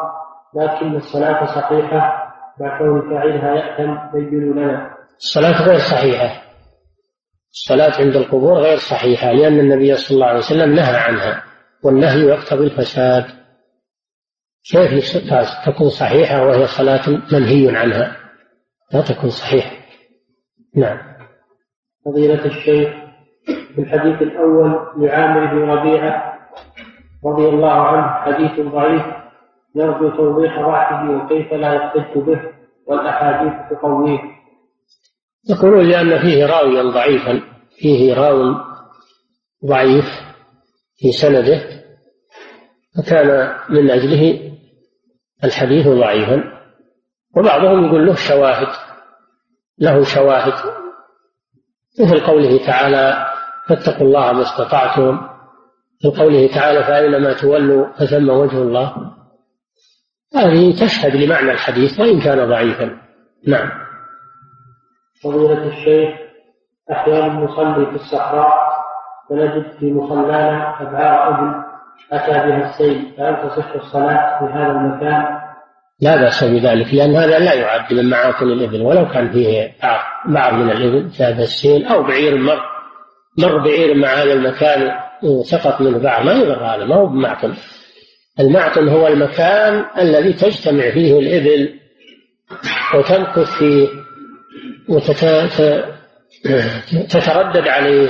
[0.55, 2.23] لكن الصلاة صحيحة.
[2.59, 4.93] مع كون فاعلها يأثم بينوا لنا.
[5.17, 6.41] الصلاة غير صحيحة.
[7.51, 11.43] الصلاة عند القبور غير صحيحة لأن النبي صلى الله عليه وسلم نهى عنها
[11.83, 13.42] والنهي يقتضي الفساد.
[14.71, 15.17] كيف
[15.65, 18.17] تكون صحيحة وهي صلاة منهي عنها.
[18.93, 19.71] لا تكون صحيحة.
[20.75, 20.97] نعم.
[22.05, 22.89] فضيلة الشيخ
[23.45, 26.39] في الحديث الأول لعامر بن ربيعة
[27.25, 29.03] رضي الله عنه حديث ضعيف
[29.75, 32.41] نرجو توضيح ضعفه وكيف لا يحتج به
[32.87, 34.19] والأحاديث تقويه.
[35.49, 37.41] يقولون لأن فيه راويا ضعيفا.
[37.77, 38.55] فيه راو
[39.65, 40.05] ضعيف
[40.95, 41.61] في سنده
[42.97, 44.52] فكان من أجله
[45.43, 46.43] الحديث ضعيفا
[47.37, 48.67] وبعضهم يقول له شواهد
[49.79, 50.53] له شواهد.
[51.99, 53.27] مثل قوله تعالى
[53.67, 55.21] فاتقوا الله ما استطعتم.
[56.01, 58.95] في قوله تعالى فأينما تولوا فثم وجه الله.
[60.35, 62.97] هذه تشهد لمعنى الحديث وإن كان ضعيفا.
[63.47, 63.69] نعم.
[65.23, 66.09] فضيلة الشيخ
[66.91, 68.53] أحيانا نصلي في الصحراء
[69.29, 71.62] ونجد في مصلانا أبعار إبل
[72.11, 75.25] أتى بها السيل فهل تصح الصلاة في هذا المكان؟
[76.01, 79.71] لا بأس بذلك لأن هذا لا يعد من معاطن الإبل ولو كان فيه
[80.25, 82.59] بعض من الإبل جاب السيل أو بعير مر
[83.37, 84.91] مر بعير مع هذا المكان
[85.43, 87.53] سقط منه بعض ما يضر هذا ما هو بمعطن
[88.39, 91.73] المعطن هو المكان الذي تجتمع فيه الإبل
[92.95, 93.87] وتمكث فيه
[96.93, 98.09] وتتردد عليه.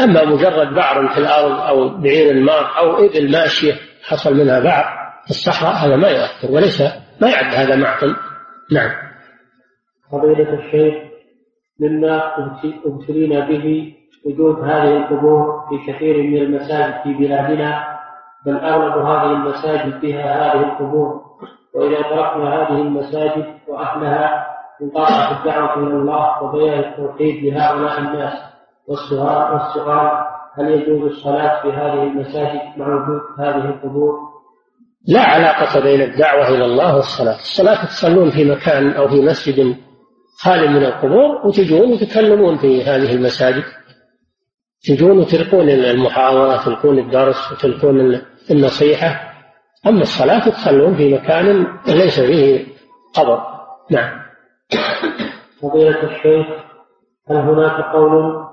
[0.00, 3.72] أما مجرد بعر في الأرض أو بعير مار أو إبل ماشية
[4.02, 4.84] حصل منها بعر
[5.24, 6.82] في الصحراء هذا ما يؤثر وليس
[7.20, 8.16] ما يعد هذا معقل.
[8.72, 8.90] نعم.
[10.12, 10.94] فضيلة الشيخ
[11.80, 12.22] مما
[12.86, 13.94] ابتلينا به
[14.26, 17.98] وجود هذه القبور في كثير من المساجد في بلادنا
[18.46, 21.22] بل أغلب هذه المساجد فيها هذه القبور.
[21.74, 24.46] وإذا تركنا هذه المساجد وأهلها
[24.82, 28.51] انقطعت الدعوة إلى الله وبيان التوحيد لهؤلاء الناس.
[28.92, 30.10] والسؤال والسؤال
[30.58, 34.14] هل يجوز الصلاة في هذه المساجد مع وجود هذه القبور؟
[35.08, 37.34] لا علاقة بين الدعوة إلى الله والصلاة.
[37.34, 39.76] الصلاة تصلون في مكان أو في مسجد
[40.38, 43.64] خال من القبور وتجون وتتكلمون في هذه المساجد.
[44.84, 48.20] تجون وتلقون المحاضرة تلقون الدرس وتلقون
[48.50, 49.32] النصيحة.
[49.86, 52.66] أما الصلاة تصلون في مكان ليس فيه
[53.14, 53.42] قبر.
[53.90, 54.22] نعم.
[55.62, 56.61] فضيلة الشيخ
[57.30, 58.44] هل هناك قول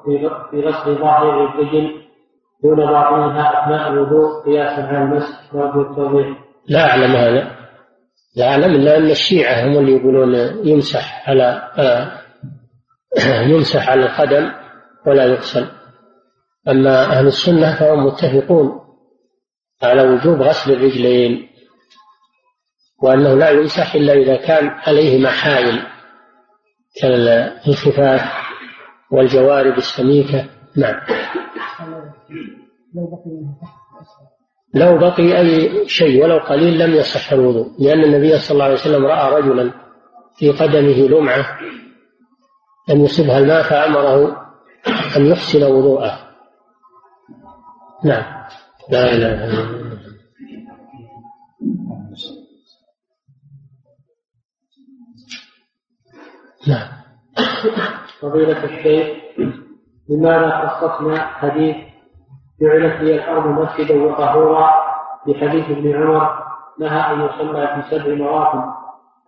[0.52, 2.02] في غسل ظاهر الرجل
[2.64, 6.28] دون باطنها أثناء الوضوء قياسا على المسح نرجو التوضيح؟
[6.68, 7.56] لا أعلم هذا.
[8.36, 10.36] لا أعلم إلا أن الشيعة هم اللي يقولون
[10.68, 12.12] يمسح على آه،
[13.54, 14.52] يمسح على القدم
[15.08, 15.66] ولا يغسل.
[16.68, 18.80] أما أهل السنة فهم متفقون
[19.84, 21.50] على وجوب غسل الرجلين
[23.04, 25.84] وأنه لا يمسح إلا إذا كان عليه محايل
[27.02, 28.49] كالخفاف
[29.12, 30.46] والجوارب السميكة
[30.76, 31.02] نعم.
[34.74, 39.06] لو بقي أي شيء ولو قليل لم يصح الوضوء لأن النبي صلى الله عليه وسلم
[39.06, 39.74] رأى رجلا
[40.36, 41.60] في قدمه لمعة
[42.90, 44.46] لم يصبها الماء فأمره
[45.18, 46.20] أن يحسن وضوءه.
[48.04, 48.46] نعم.
[48.90, 49.90] لا إله إلا الله.
[56.68, 57.00] نعم.
[58.22, 59.18] فضيلة الشيخ
[60.10, 61.76] لماذا خصصنا حديث
[62.62, 64.70] جعلت لي الأرض مسجدا وطهورا
[65.28, 66.44] بحديث ابن عمر
[66.80, 68.64] نهى أن يصلى في سبع مواطن؟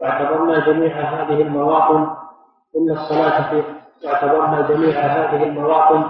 [0.02, 2.08] واعتبرنا جميع هذه المواطن
[2.76, 3.64] إلا الصلاة في
[4.06, 6.10] واعتبرنا جميع هذه المواطن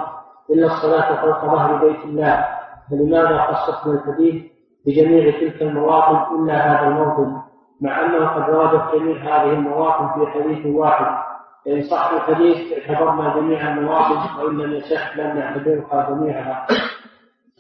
[0.49, 2.45] إلا الصلاة فوق ظهر بيت الله.
[2.91, 4.43] فلماذا خصصنا الحديث
[4.86, 7.41] بجميع تلك المواطن إلا هذا الموطن؟
[7.82, 11.30] مع أنه قد وردت جميع هذه المواطن في حديث واحد.
[11.66, 16.68] فإن صح الحديث اعتبرنا جميع المواطن وإن لم يصح لم نعتبرها جميعها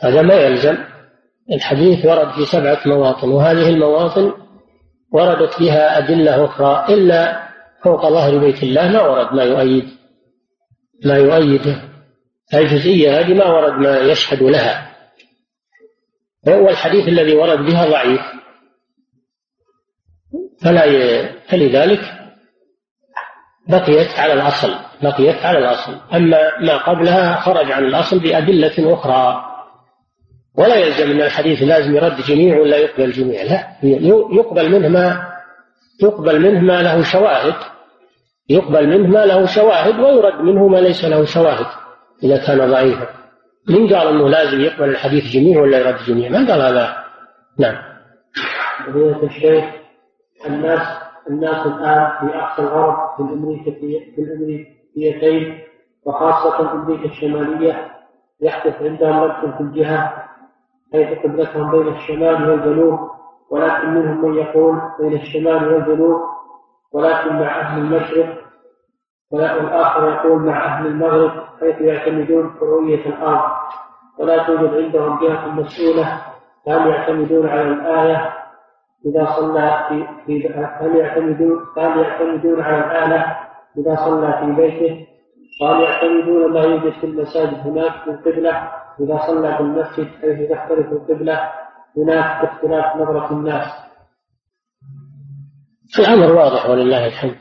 [0.01, 0.77] هذا ما يلزم.
[1.51, 4.33] الحديث ورد في سبعة مواطن وهذه المواطن
[5.11, 7.49] وردت فيها أدلة أخرى إلا
[7.83, 9.89] فوق ظهر بيت الله ما ورد ما يؤيد.
[11.05, 11.81] ما يؤيده.
[12.53, 14.91] الجزئية هذه ما ورد ما يشهد لها.
[16.47, 18.21] هو الحديث الذي ورد بها ضعيف.
[20.63, 21.29] فلا ي...
[21.49, 22.20] فلذلك
[23.71, 25.95] بقيت على الأصل بقيت على الأصل.
[26.13, 29.45] أما ما قبلها خرج عن الأصل بأدلة أخرى.
[30.57, 33.67] ولا يلزم أن الحديث لازم يرد جميع ولا يقبل جميع؟ لا
[34.31, 35.31] يقبل منه ما
[36.03, 37.55] يقبل منه ما له شواهد.
[38.49, 41.67] يقبل منه ما له شواهد ويرد منه ما ليس له شواهد
[42.23, 43.07] إذا كان ضعيفا.
[43.69, 46.95] من قال أنه لازم يقبل الحديث جميع ولا يرد جميع؟ ما قال هذا؟
[47.59, 47.75] نعم.
[49.23, 49.65] الشيخ
[50.45, 50.81] الناس
[51.29, 53.10] الناس الآن في أقصى الغرب
[54.17, 55.59] الأمريكتين
[56.05, 57.91] وخاصة أمريكا الشمالية
[58.41, 60.13] يحدث عندهم رد في الجهة
[60.93, 62.99] حيث قبلتهم بين الشمال والجنوب
[63.51, 66.21] ولكن منهم من يقول بين الشمال والجنوب
[66.93, 68.37] ولكن مع أهل المشرق
[69.31, 73.51] والآخر يقول مع أهل المغرب حيث يعتمدون كروية الأرض.
[74.19, 76.21] ولا توجد عندهم جهة مسؤولة
[76.67, 78.33] هل يعتمدون على الآية
[79.05, 80.49] إذا صلى في, في
[80.81, 83.37] هل يعتمدون هل يعتمدون على الآلة
[83.77, 85.07] إذا صلى في بيته؟
[85.61, 90.91] وهل يعتمدون ما يوجد في المساجد هناك في القبلة؟ إذا صلى في المسجد حيث تختلف
[90.91, 91.49] القبلة
[91.97, 93.67] هناك اختلاف نظرة الناس.
[95.99, 97.35] الأمر واضح ولله الحمد.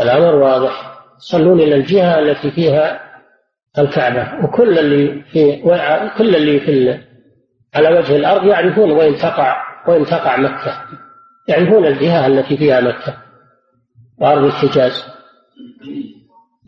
[0.00, 1.00] الأمر واضح.
[1.18, 3.00] يصلون إلى الجهة التي فيها
[3.78, 4.44] الكعبة.
[4.44, 5.62] وكل اللي في
[6.18, 7.00] كل اللي في
[7.74, 9.69] على وجه الأرض يعرفون وين تقع.
[9.88, 10.82] وين تقع مكة.
[11.48, 13.16] يعرفون الجهة التي فيها مكة.
[14.18, 15.04] وأرض الحجاز.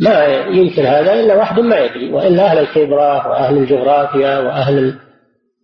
[0.00, 2.12] ما يمكن هذا إلا واحد ما يدري.
[2.12, 4.98] وإلا أهل الخبرة وأهل الجغرافيا وأهل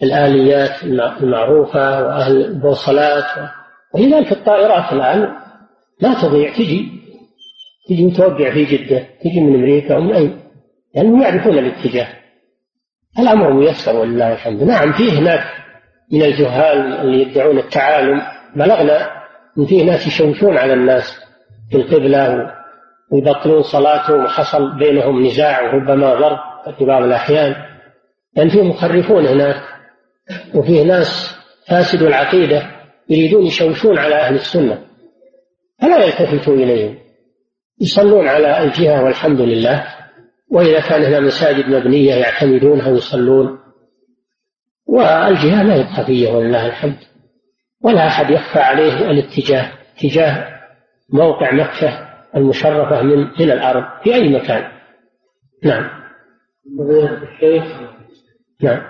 [0.03, 0.82] الآليات
[1.22, 3.51] المعروفة وأهل البوصلات.
[3.94, 5.34] ولذلك الطائرات الآن
[6.01, 6.53] لا تضيع.
[6.53, 6.88] تجي.
[7.88, 9.07] تجي متوقع في جدة.
[9.24, 10.34] تجي من أمريكا ومن أي
[10.94, 12.09] لأنهم يعني يعرفون الاتجاه.
[13.18, 14.62] الأمر ميسر ولله الحمد.
[14.62, 15.57] نعم في هناك
[16.12, 18.22] من الجهال اللي يدعون التعالم.
[18.56, 19.11] بلغنا
[19.59, 21.24] أن في ناس يشوشون على الناس
[21.70, 22.52] في القبلة
[23.12, 26.38] ويبطلون صلاتهم وحصل بينهم نزاع وربما ضرب
[26.78, 27.54] في بعض الأحيان.
[28.36, 29.62] لأن في مخرفون هناك
[30.54, 31.36] وفيه ناس
[31.68, 32.62] فاسد العقيدة
[33.09, 34.78] يريدون يشوشون على أهل السنة.
[35.80, 36.98] فلا يلتفتوا إليهم.
[37.80, 39.84] يصلون على الجهة والحمد لله.
[40.50, 43.59] وإذا كان هنا مساجد مبنية يعتمدونها ويصلون
[44.89, 46.97] والجهة لا يبقى فيها ولله الحمد.
[47.84, 50.59] ولا أحد يخفى عليه الاتجاه اتجاه
[51.12, 54.70] موقع مكة المشرفة من من الأرض في أي مكان.
[55.64, 55.91] نعم.
[57.22, 57.64] الشيخ
[58.62, 58.82] نعم.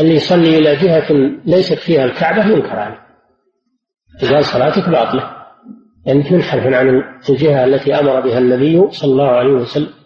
[0.00, 1.12] اللي يصلي إلى جهة
[1.44, 3.00] ليست فيها الكعبة ينكر عليه
[4.22, 5.36] إذا صلاتك باطلة.
[6.06, 9.99] يعني تنحرف عن الجهة التي أمر بها النبي صلى الله عليه وسلم.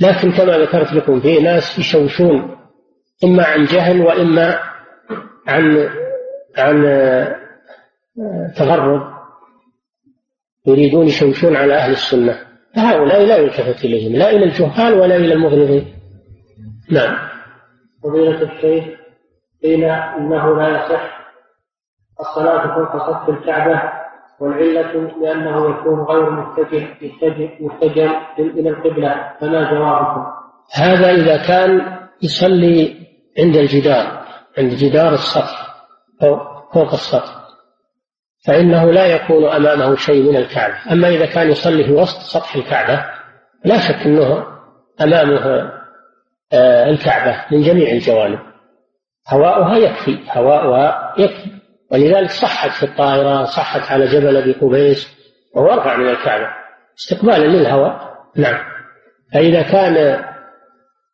[0.00, 2.56] لكن كما ذكرت لكم في ناس يشوشون
[3.24, 4.58] إما عن جهل وإما
[5.46, 5.88] عن
[6.58, 6.82] عن
[8.56, 9.18] تغرب.
[10.66, 12.38] يريدون يشوشون على أهل السنة.
[12.76, 15.94] فهؤلاء لا يلتفت إليهم لا إلى الجهال ولا إلى المغرضين
[16.90, 17.28] نعم.
[18.02, 18.84] فضيلة الشيخ
[19.62, 21.18] قيل إنه لا يصح
[22.20, 23.97] الصلاة فوق سقف الكعبة
[24.40, 26.86] والعلة لأنه يكون غير متجه
[27.60, 30.26] متجه إلى القبلة فما جوابكم؟
[30.74, 32.96] هذا إذا كان يصلي
[33.38, 34.18] عند الجدار
[34.58, 35.68] عند جدار السطح
[36.72, 37.38] فوق السطح
[38.46, 40.92] فإنه لا يكون أمامه شيء من الكعبة.
[40.92, 43.04] أما إذا كان يصلي في وسط سطح الكعبة
[43.64, 44.46] لا شك أنه
[45.00, 45.72] أمامه
[46.52, 48.38] آه، الكعبة من جميع الجوانب.
[49.28, 51.57] هواؤها يكفي هواؤها يكفي.
[51.92, 55.08] ولذلك صحت في الطائرة صحت على جبل أبي قبيس
[55.54, 56.48] وهو أرفع من الكعبة.
[56.98, 58.08] استقبالا للهواء.
[58.36, 58.58] نعم.
[59.32, 60.24] فإذا كان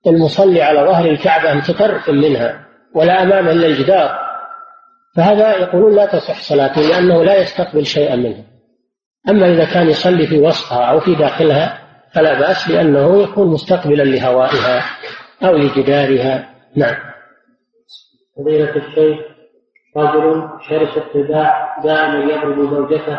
[0.06, 4.18] المصلي على ظهر الكعبة متطرف منها ولا أمام إلا الجدار
[5.16, 8.44] فهذا يقولون لا تصح صلاته لأنه لا يستقبل شيئا منها
[9.28, 11.78] أما إذا كان يصلي في وسطها أو في داخلها
[12.12, 14.84] فلا بأس لأنه يكون مستقبلا لهوائها
[15.44, 16.50] أو لجدارها.
[16.76, 16.96] نعم.
[18.36, 19.33] فضيلة الشيخ
[19.96, 23.18] رجل شرس الطباع دائما يضرب زوجته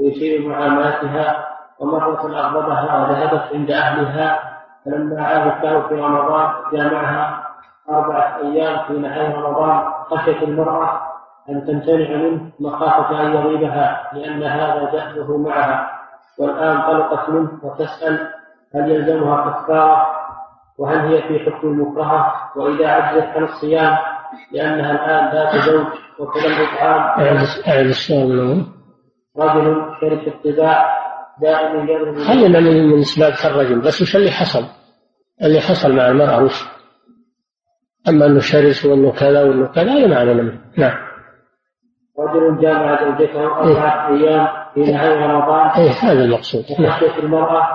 [0.00, 1.48] ويسيء معاملتها
[1.80, 4.38] ومرة أغضبها وذهبت عند أهلها
[4.84, 7.42] فلما عادت له في رمضان جامعها
[7.90, 11.00] أربعة أيام في نهاية رمضان خشيت المرأة
[11.48, 15.90] أن تمتنع منه مخافة أن يغيبها لأن هذا جهله معها.
[16.38, 18.28] والآن طلقت منه وتسأل
[18.74, 20.06] هل يلزمها كفارة
[20.78, 23.96] وهل هي في حكم المكرهة وإذا عجزت عن الصيام
[24.52, 25.86] لأنها الآن ذات زوج
[26.18, 27.20] وكذا الإطعام
[27.68, 28.64] أعد السؤال
[29.38, 31.02] رجل شرك الطباع
[31.40, 34.64] دائما يضرب خلينا من من اسباب الرجل بس وش اللي حصل؟
[35.42, 36.64] اللي حصل مع المرأة وش؟
[38.08, 40.98] أما أنه شرس وأنه كذا وأنه كذا لا معنى منه نعم.
[42.18, 45.68] رجل جامع زوجته أربعة أيام في نهاية رمضان.
[45.70, 46.64] إيه هذا المقصود.
[46.80, 47.68] وخشيت المرأة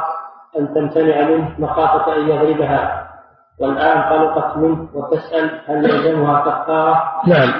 [0.59, 3.06] أن تمتنع منه مخافة أن يغلبها
[3.59, 7.53] والآن طلقت منه وتسأل هل يلزمها كفارة؟ نعم.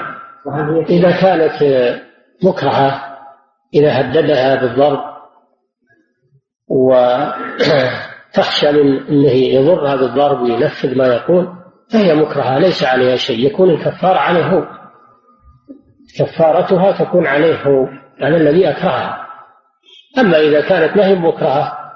[0.46, 1.62] وهل هي إذا كانت
[2.44, 3.00] مكرهة
[3.74, 5.00] إذا هددها بالضرب
[6.68, 11.48] وتخشى من أنه يضرها بالضرب وينفذ ما يقول
[11.92, 13.46] فهي مكرهة ليس عليها شيء.
[13.46, 14.64] يكون الكفارة عليه هو
[16.18, 17.88] كفارتها تكون عليه هو
[18.20, 19.26] على الذي أكرهها.
[20.18, 21.87] أما إذا كانت ما هي مكرهة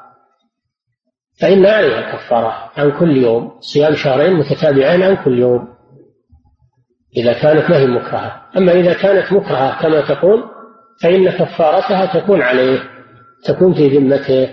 [1.43, 5.69] فإن عليها كفارة عن كل يوم صيام شهرين متتابعين عن كل يوم
[7.17, 8.43] إذا كانت ما هي مكرهة.
[8.57, 10.45] أما إذا كانت مكرهة كما تقول
[11.03, 12.79] فإن كفارتها تكون عليه
[13.45, 14.49] تكون في ذمته.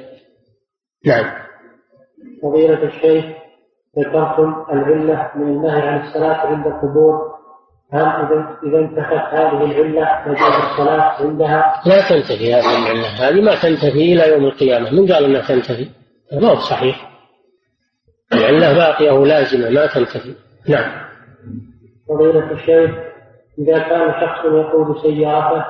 [1.06, 1.26] نعم.
[2.44, 3.26] فضيلة الشيخ
[4.00, 7.40] ذكرتم العلة من النهي عن الصلاة عند القبور.
[7.94, 13.56] هل إذا إذا انتهت هذه العلة تجوز الصلاة عندها؟ لا تنتهي هذه العلة، هذه ما
[13.56, 15.99] تنتهي إلى يوم القيامة، من قال أنها تنتهي؟
[16.34, 17.10] ما هو صحيح.
[18.34, 20.34] العلة باقية ولازمة ما تنتهي.
[20.70, 21.10] نعم.
[22.10, 22.92] فضيلة الشيخ
[23.60, 25.66] إذا كان شخص يقود سيارته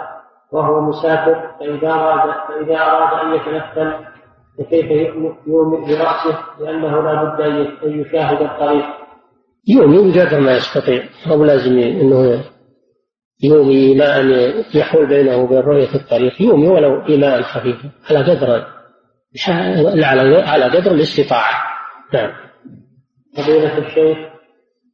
[0.52, 3.94] وهو مسافر فإذا أراد فإذا أراد أن يتنفل
[4.58, 4.92] فكيف
[5.48, 8.86] يؤمن برأسه لأنه لا بد أن يشاهد الطريق
[9.68, 12.44] يومي بقدر ما يستطيع أو لازم أنه
[13.44, 14.24] يومي إيماء
[14.76, 18.79] يحول بينه وبين رؤية الطريق يومي ولو إيماء خفيفا على قدر
[20.48, 21.54] على قدر الاستطاعة.
[22.14, 22.32] نعم.
[23.38, 24.18] فضيلة الشيخ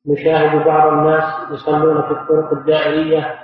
[0.07, 3.39] نشاهد بعض الناس يصلون في الطرق الدائرية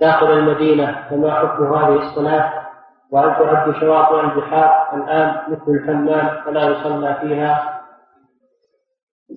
[0.00, 2.52] داخل المدينة فما حكم هذه الصلاة؟
[3.10, 7.80] وهل تعد شواطئ البحار الآن مثل الحمام فلا يصلى فيها؟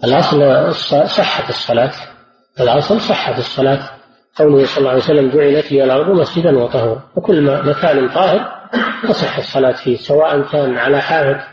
[0.03, 0.73] الأصل
[1.07, 1.91] صحة الصلاة.
[2.59, 3.79] الأصل صحة الصلاة.
[4.39, 7.01] قوله صلى الله عليه وسلم جعلت لي الأرض مسجدا وطهورا.
[7.15, 8.58] وكل مكان طاهر
[9.07, 11.47] تصح الصلاة فيه سواء كان على حافة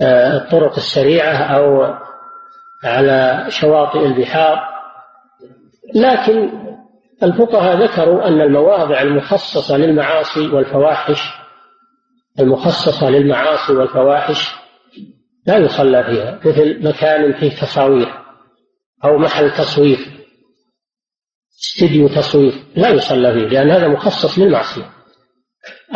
[0.00, 1.94] آه، الطرق السريعة أو
[2.84, 4.60] على شواطئ البحار.
[5.94, 6.50] لكن
[7.22, 11.20] الفقهاء ذكروا أن المواضع المخصصة للمعاصي والفواحش
[12.40, 14.54] المخصصة للمعاصي والفواحش
[15.46, 18.08] لا يصلى فيها مثل مكان فيه تصاوير
[19.04, 19.98] أو محل تصوير
[21.60, 24.90] استديو تصوير لا يصلى فيه لأن هذا مخصص للمعصية.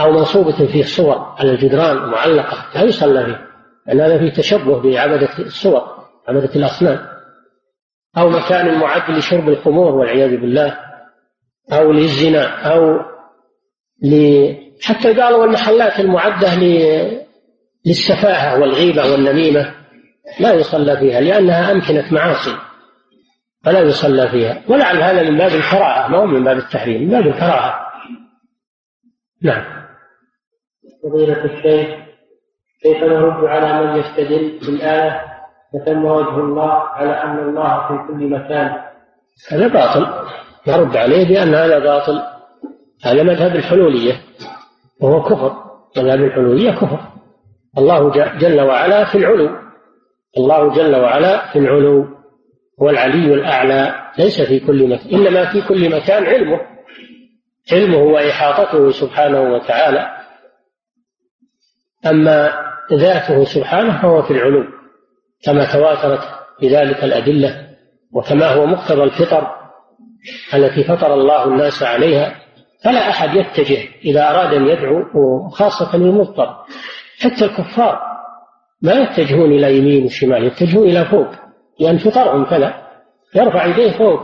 [0.01, 3.47] أو منصوبة فيه صور على الجدران معلقة لا يصلى فيه
[3.87, 5.83] لأن هذا فيه تشبه بعبدة الصور
[6.29, 6.99] عبدة الأصنام.
[8.19, 10.79] أو مكان معد لشرب الخمور والعياذ بالله
[11.73, 13.01] أو للزنا أو
[14.03, 14.17] ل...
[14.83, 16.49] حتى قالوا المحلات المعدة
[17.87, 19.75] للسفاهة والغيبة والنميمة
[20.41, 22.57] لا يصلى فيها لأنها أمكنة معاصي
[23.65, 24.63] فلا يصلى فيها.
[24.69, 27.86] ولعل هذا من باب الكراهة ما هو من باب التحريم من باب الكراهة
[29.43, 29.65] نعم.
[31.03, 31.89] فضيلة الشيخ
[32.83, 35.23] كيف نرد على من يستدل بالآية
[35.73, 38.73] فتم وجه الله على أن الله في كل مكان؟
[39.51, 40.07] هذا باطل.
[40.69, 42.23] نرد عليه بأن هذا باطل.
[43.05, 44.21] هذا مذهب الحلولية.
[45.01, 45.57] وهو كفر.
[45.97, 47.01] مذهب الحلولية كفر.
[47.79, 49.51] الله جل وعلا في العلو.
[50.39, 52.07] الله جل وعلا في العلو.
[52.83, 53.95] هو العلي الأعلى.
[54.19, 56.61] ليس في كل مكان إنما في كل مكان علمه.
[57.73, 60.11] علمه وإحاطته سبحانه وتعالى
[62.07, 62.53] أما
[62.93, 64.65] ذاته سبحانه فهو في العلو
[65.45, 66.21] كما تواترت
[66.63, 67.67] بذلك الأدلة
[68.13, 69.57] وكما هو مقتضى الفطر
[70.55, 72.35] التي فطر الله الناس عليها
[72.85, 76.57] فلا أحد يتجه إذا أراد أن يدعو وخاصة المضطر.
[77.21, 78.01] حتى الكفار
[78.83, 81.29] ما يتجهون إلى يمين وشمال يتجهون إلى فوق
[81.81, 82.87] لأن فطرهم كذا
[83.35, 84.21] يرفع يديه فوق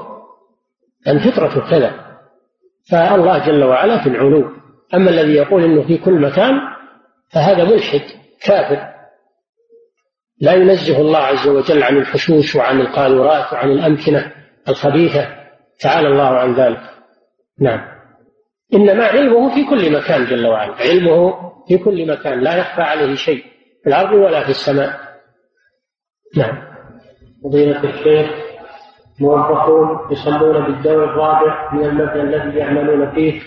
[1.06, 2.11] لأن فطرته كذا.
[2.90, 4.52] فالله جل وعلا في العلو.
[4.94, 6.60] أما الذي يقول إنه في كل مكان
[7.32, 8.02] فهذا ملحد
[8.42, 8.92] كافر.
[10.40, 14.32] لا ينزه الله عز وجل عن الحشوش وعن القاذورات وعن الأمكنة
[14.68, 15.28] الخبيثة.
[15.80, 16.80] تعالى الله عن ذلك.
[17.60, 17.80] نعم.
[18.74, 20.74] إنما علمه في كل مكان جل وعلا.
[20.74, 21.34] علمه
[21.68, 22.40] في كل مكان.
[22.40, 23.44] لا يخفى عليه شيء
[23.82, 25.00] في الأرض ولا في السماء.
[26.36, 26.72] نعم.
[27.44, 28.51] فضيلة الشيخ
[29.22, 33.40] موظفون يصلون بالدور الرابع من المبنى الذي يعملون فيه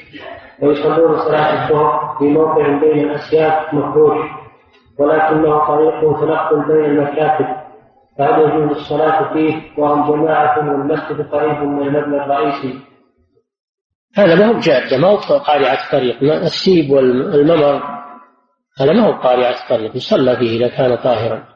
[0.61, 4.25] ويصلون صلاة الظهر في موقع بين الأسياف مفروش
[4.99, 7.45] ولكنه طريق تنقل بين المكاتب.
[8.17, 12.79] فهل يجوز الصلاة فيه؟ وهم جماعة والمسجد قريب من المبنى الرئيسي.
[14.15, 16.23] هذا ما هو جادة ما هو قارعة طريق.
[16.23, 17.81] السيب والممر
[18.79, 19.95] هذا ما هو قارعة طريق.
[19.95, 21.54] يصلى فيه إذا كان طاهرا.